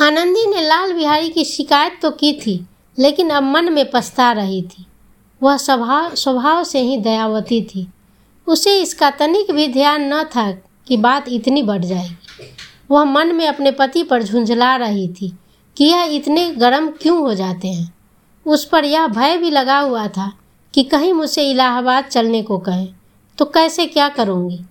आनंदी 0.00 0.46
ने 0.46 0.60
लाल 0.60 0.92
बिहारी 0.92 1.28
की 1.28 1.44
शिकायत 1.44 1.98
तो 2.02 2.10
की 2.10 2.32
थी, 2.32 2.66
लेकिन 2.98 3.30
अब 3.30 3.42
मन 3.42 3.72
में 3.72 3.90
पछता 3.90 4.32
रही 4.32 4.62
थी। 4.62 4.86
वह 5.42 5.56
स्वभाव 5.56 6.14
स्वभाव 6.14 6.64
से 6.64 6.80
ही 6.80 6.96
दयावती 6.96 7.62
थी। 7.62 7.88
उसे 8.46 8.82
इसका 8.82 9.10
तनिक 9.10 9.50
भी 9.50 9.68
ध्यान 9.68 10.14
न 10.14 10.24
था 10.24 10.52
कि 10.86 10.96
बात 10.96 11.28
इतनी 11.28 11.62
बढ़ 11.62 11.84
जाएगी। 11.84 12.16
वह 12.90 13.04
मन 13.04 13.34
में 13.34 13.46
अपने 13.48 13.70
पति 13.70 14.02
पर 14.02 14.22
झुंझला 14.22 14.76
रही 14.76 15.08
थी 15.08 15.32
कि 15.76 15.84
यह 15.84 16.02
इतने 16.02 16.50
गर्म 16.50 16.90
क्यों 16.90 17.18
हो 17.18 17.34
जाते 17.34 17.68
हैं। 17.68 17.94
उस 18.46 18.64
पर 18.64 18.84
यह 18.84 19.06
भय 19.06 19.36
भी 19.38 19.50
लगा 19.50 19.78
हुआ 19.78 20.08
था 20.08 20.32
कि 20.74 20.82
कहीं 20.82 21.12
मुझसे 21.12 21.50
इलाहाबाद 21.50 22.04
चलने 22.04 22.42
को 22.42 22.58
कहे। 22.58 23.01
तो 23.42 23.46
कैसे 23.46 23.86
क्या 23.86 24.08
करूँगी? 24.08 24.64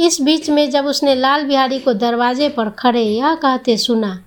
इस 0.00 0.20
बीच 0.20 0.50
में 0.50 0.70
जब 0.70 0.86
उसने 0.86 1.14
लाल 1.14 1.44
बिहारी 1.44 1.78
को 1.78 1.92
दरवाजे 1.92 2.48
पर 2.48 2.70
खड़े 2.70 3.02
यह 3.02 3.34
कहते 3.34 3.76
सुना 3.76 4.24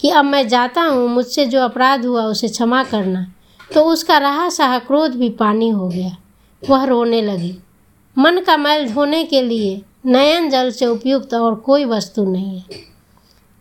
कि 0.00 0.10
अब 0.10 0.24
मैं 0.24 0.48
जाता 0.48 0.82
हूँ, 0.82 1.08
मुझसे 1.08 1.46
जो 1.46 1.60
अपराध 1.60 2.06
हुआ 2.06 2.22
उसे 2.22 2.48
क्षमा 2.48 2.84
करना। 2.84 3.32
तो 3.74 3.84
उसका 3.84 4.18
रहा 4.18 4.48
सहा 4.48 4.78
क्रोध 4.78 5.10
भी 5.10 5.28
पानी 5.28 5.68
हो 5.68 5.88
गया। 5.88 6.16
वह 6.70 6.84
रोने 6.84 7.22
लगी। 7.22 7.58
मन 8.18 8.40
का 8.40 8.56
मैल 8.56 8.92
धोने 8.92 9.24
के 9.24 9.42
लिए 9.42 9.82
नयन 10.06 10.50
जल 10.50 10.70
से 10.70 10.86
उपयुक्त 10.86 11.34
और 11.34 11.54
कोई 11.54 11.84
वस्तु 11.84 12.24
नहीं 12.24 12.58
है। 12.58 12.64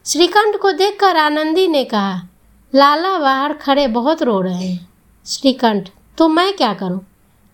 श्रीकंठ 0.06 0.56
को 0.56 0.72
देखकर 0.72 1.18
आनंदी 1.18 1.68
ने 1.68 1.84
कहा, 1.84 2.28
लाला, 2.76 3.18
बाहर 3.18 3.54
खड़े 3.54 3.88
बहुत 3.88 4.24
रो 4.24 4.42
रहे 4.42 4.68
हैं। 4.68 4.90
श्रीकंठ 5.26 5.90
तो 6.18 6.28
मैं 6.28 6.54
क्या 6.54 6.74
करूँ? 6.74 7.02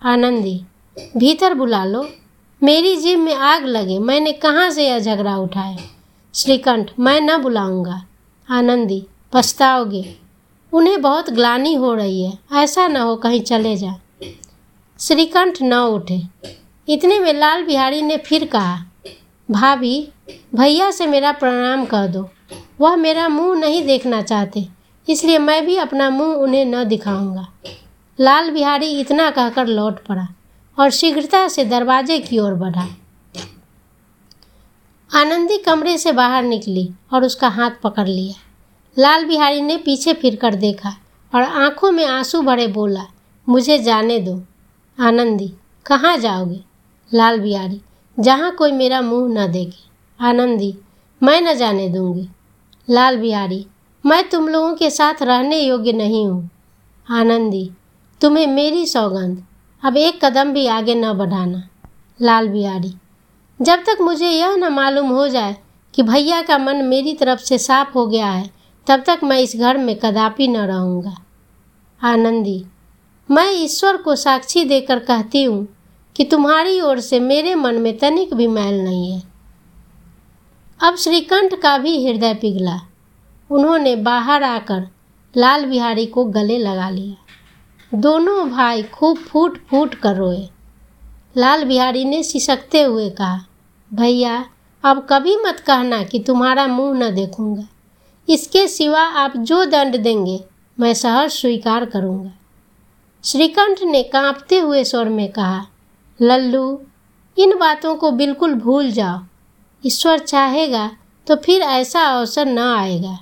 आनंदी 0.03 0.65
भीतर 0.97 1.53
बुला 1.53 1.83
लो। 1.85 2.05
मेरी 2.61 2.95
जीभ 2.95 3.19
में 3.19 3.33
आग 3.35 3.65
लगे, 3.65 3.97
मैंने 3.99 4.31
कहाँ 4.33 4.69
से 4.71 4.87
यह 4.87 4.99
झगड़ा 4.99 5.37
उठाया? 5.37 5.77
श्रीकंठ, 6.33 6.91
मैं 6.99 7.19
न 7.21 7.37
बुलाऊँगा। 7.37 8.01
आनंदी, 8.49 9.05
पछताओगे? 9.33 10.03
उन्हें 10.73 11.01
बहुत 11.01 11.29
ग्लानी 11.29 11.73
हो 11.75 11.93
रही 11.93 12.23
है, 12.23 12.37
ऐसा 12.53 12.87
न 12.87 12.97
हो 12.97 13.15
कहीं 13.15 13.41
चले 13.41 13.75
जाए 13.77 14.31
श्रीकंठ 14.99 15.61
न 15.61 15.73
उठे। 15.73 16.21
इतने 16.87 17.19
में 17.19 17.33
लाल 17.33 17.63
बिहारी 17.63 18.01
ने 18.01 18.17
फिर 18.17 18.45
कहा, 18.45 18.77
भाभी, 19.49 20.07
भैया 20.55 20.89
से 20.91 21.07
मेरा 21.07 21.31
प्रणाम 21.31 21.85
कर 21.85 22.07
दो। 22.07 22.29
वह 22.81 22.95
मेरा 22.95 23.27
मुँह 23.29 23.59
नहीं 23.59 23.83
देखना 23.85 24.21
चाहते, 24.21 24.65
इसलिए 25.07 25.37
मैं 25.39 25.65
भी 25.65 25.75
अपना 25.77 26.09
मुँह 26.09 26.35
उन्हें 26.35 26.65
न 26.65 26.83
दिखाऊँगा। 26.83 27.47
लाल 28.19 28.49
बिहारी 28.51 28.89
इतना 28.99 29.29
कहकर 29.31 29.67
लौट 29.67 30.05
पड़ा। 30.05 30.27
और 30.79 30.89
शीघ्रता 30.89 31.47
से 31.47 31.65
दरवाजे 31.65 32.19
की 32.19 32.39
ओर 32.39 32.53
बढ़ा। 32.53 32.87
आनंदी 35.15 35.57
कमरे 35.57 35.97
से 35.97 36.11
बाहर 36.11 36.43
निकली 36.43 36.91
और 37.13 37.23
उसका 37.23 37.47
हाथ 37.47 37.71
पकड़ 37.83 38.07
लिया। 38.07 38.35
लाल 38.99 39.25
बिहारी 39.25 39.61
ने 39.61 39.77
पीछे 39.77 40.13
फिर 40.13 40.35
कर 40.35 40.55
देखा 40.55 40.95
और 41.35 41.41
आँखों 41.41 41.91
में 41.91 42.05
आँसू 42.05 42.41
भरे 42.41 42.67
बोला, 42.67 43.05
मुझे 43.49 43.79
जाने 43.79 44.19
दो। 44.19 44.43
आनंदी, 44.99 45.53
कहाँ 45.85 46.17
जाओगे? 46.17 46.63
लाल 47.13 47.39
बिहारी, 47.39 47.81
जहाँ 48.19 48.51
कोई 48.51 48.71
मेरा 48.71 49.01
मुँह 49.01 49.33
न 49.33 49.51
देखे। 49.51 49.89
आनंदी, 50.19 50.77
मैं 51.23 51.41
न 51.41 51.53
जाने 51.53 51.89
दूँगी। 51.89 52.29
लाल 52.89 53.17
बिहारी, 53.17 53.65
मैं 54.05 54.29
तुम 54.29 54.47
लोगों 54.47 54.73
के 54.73 54.89
साथ 54.89 55.13
रहने 55.21 55.59
योग्य 55.59 55.91
नहीं 55.91 56.25
हूँ। 56.25 56.49
आनंदी, 57.11 57.71
तुम्हें 58.21 58.47
मेरी 58.47 58.85
सौगंध 58.85 59.43
अब 59.83 59.97
एक 59.97 60.25
कदम 60.25 60.53
भी 60.53 60.67
आगे 60.67 60.95
न 60.95 61.13
बढ़ाना, 61.13 61.69
लाल 62.21 62.47
बिहारी। 62.47 62.93
जब 63.61 63.79
तक 63.79 64.01
मुझे 64.01 64.29
यह 64.29 64.55
न 64.55 64.73
मालूम 64.73 65.09
हो 65.09 65.27
जाए 65.27 65.55
कि 65.93 66.03
भैया 66.03 66.41
का 66.41 66.57
मन 66.57 66.75
मेरी 66.75 67.13
तरफ़ 67.13 67.39
से 67.39 67.57
साफ़ 67.57 67.91
हो 67.93 68.07
गया 68.07 68.29
है, 68.29 68.49
तब 68.87 69.03
तक 69.07 69.19
मैं 69.23 69.39
इस 69.39 69.55
घर 69.55 69.77
में 69.77 69.95
कदापि 69.95 70.47
न 70.47 70.57
रहूँगा। 70.57 71.15
आनंदी, 72.01 72.65
मैं 73.31 73.51
ईश्वर 73.51 73.97
को 73.97 74.15
साक्षी 74.15 74.63
देकर 74.65 74.99
कहती 74.99 75.43
हूँ 75.43 75.67
कि 76.15 76.23
तुम्हारी 76.23 76.81
ओर 76.81 76.99
से 76.99 77.19
मेरे 77.19 77.55
मन 77.55 77.75
में 77.75 77.97
तनिक 77.97 78.33
भी 78.33 78.47
मैल 78.47 78.81
नहीं 78.83 79.11
है। 79.11 79.23
अब 80.83 80.95
श्रीकंठ 80.95 81.55
का 81.55 81.77
भी 81.77 82.07
हृदय 82.07 82.33
पिघला। 82.33 82.79
उन्होंने 83.51 83.95
बाहर 83.95 84.43
आकर 84.43 84.87
लाल 85.37 85.65
बिहारी 85.65 86.05
को 86.05 86.25
गले 86.25 86.57
लगा 86.57 86.89
लिया। 86.89 87.22
दोनों 87.93 88.49
भाई 88.49 88.81
खूब 88.83 89.17
फूट 89.17 89.57
फूट 89.67 89.93
कर 89.95 90.15
रोए। 90.15 90.47
लाल 91.37 91.63
बिहारी 91.63 92.03
ने 92.05 92.21
सिसकते 92.23 92.81
हुए 92.81 93.09
कहा, 93.09 93.39
भैया 93.91 94.45
अब 94.83 95.05
कभी 95.09 95.35
मत 95.37 95.59
कहना 95.59 96.01
कि 96.03 96.19
तुम्हारा 96.19 96.65
मुँह 96.67 96.97
न 96.99 97.13
देखूँगा। 97.15 97.67
इसके 98.27 98.67
सिवा 98.67 99.01
आप 99.01 99.37
जो 99.37 99.63
दंड 99.65 99.97
देंगे, 99.97 100.39
मैं 100.77 100.93
सहर्ष 100.93 101.39
स्वीकार 101.41 101.85
करूँगा। 101.85 102.31
श्रीकंठ 103.23 103.83
ने 103.83 104.03
कांपते 104.03 104.59
हुए 104.59 104.83
स्वर 104.83 105.09
में 105.09 105.31
कहा, 105.31 105.65
लल्लू, 106.19 106.81
इन 107.37 107.57
बातों 107.59 107.95
को 107.95 108.11
बिल्कुल 108.13 108.53
भूल 108.55 108.91
जाओ। 108.91 109.19
ईश्वर 109.83 110.19
चाहेगा 110.19 110.89
तो 111.27 111.35
फिर 111.35 111.61
ऐसा 111.61 112.07
अवसर 112.09 112.45
न 112.45 112.59
आएगा। 112.59 113.17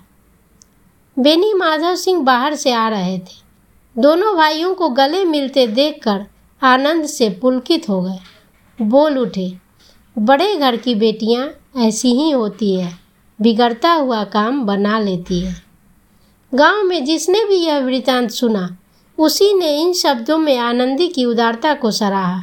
बेनी 1.17 1.53
माधव 1.53 1.95
सिंह 1.97 2.23
बाहर 2.23 2.55
से 2.55 2.71
आ 2.71 2.87
रहे 2.89 3.17
थे। 3.19 3.39
दोनों 4.01 4.37
भाइयों 4.37 4.75
को 4.75 4.89
गले 4.89 5.25
मिलते 5.25 5.67
देखकर 5.67 6.25
आनंद 6.61 7.05
से 7.05 7.29
पुलकित 7.29 7.89
हो 7.89 8.01
गए। 8.01 8.19
बोल 8.81 9.17
उठे, 9.17 9.53
बड़े 10.17 10.55
घर 10.55 10.77
की 10.77 10.95
बेटियाँ 10.95 11.49
ऐसी 11.77 12.11
ही 12.11 12.31
होती 12.31 12.75
है, 12.75 12.99
बिगड़ता 13.41 13.93
हुआ 13.93 14.23
काम 14.23 14.65
बना 14.65 14.99
लेती 14.99 15.39
है। 15.39 15.55
गाँव 16.53 16.83
में 16.83 17.05
जिसने 17.05 17.45
भी 17.45 17.55
यह 17.55 17.79
वृतांत 17.79 18.31
सुना, 18.31 18.77
उसी 19.17 19.53
ने 19.53 19.81
इन 19.81 19.93
शब्दों 19.93 20.37
में 20.37 20.57
आनंदी 20.57 21.07
की 21.07 21.25
उदारता 21.25 21.73
को 21.73 21.91
सराहा, 21.91 22.41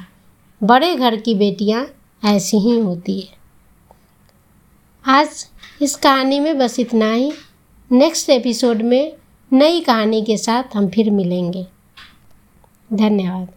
बड़े 0.62 0.94
घर 0.94 1.16
की 1.16 1.34
बेटियाँ 1.34 1.86
ऐसी 2.24 2.56
ही 2.56 2.80
होती 2.80 3.20
है। 3.20 3.38
आज 5.06 5.46
इस 5.82 5.96
कहानी 5.96 6.40
में 6.40 6.58
बस 6.58 6.80
इतना 6.80 7.12
ही। 7.12 7.32
नेक्स्ट 7.92 8.30
एपिसोड 8.30 8.82
में 8.82 9.12
नई 9.52 9.80
कहानी 9.80 10.22
के 10.22 10.36
साथ 10.36 10.76
हम 10.76 10.88
फिर 10.88 11.10
मिलेंगे। 11.10 11.66
धन्यवाद। 12.92 13.48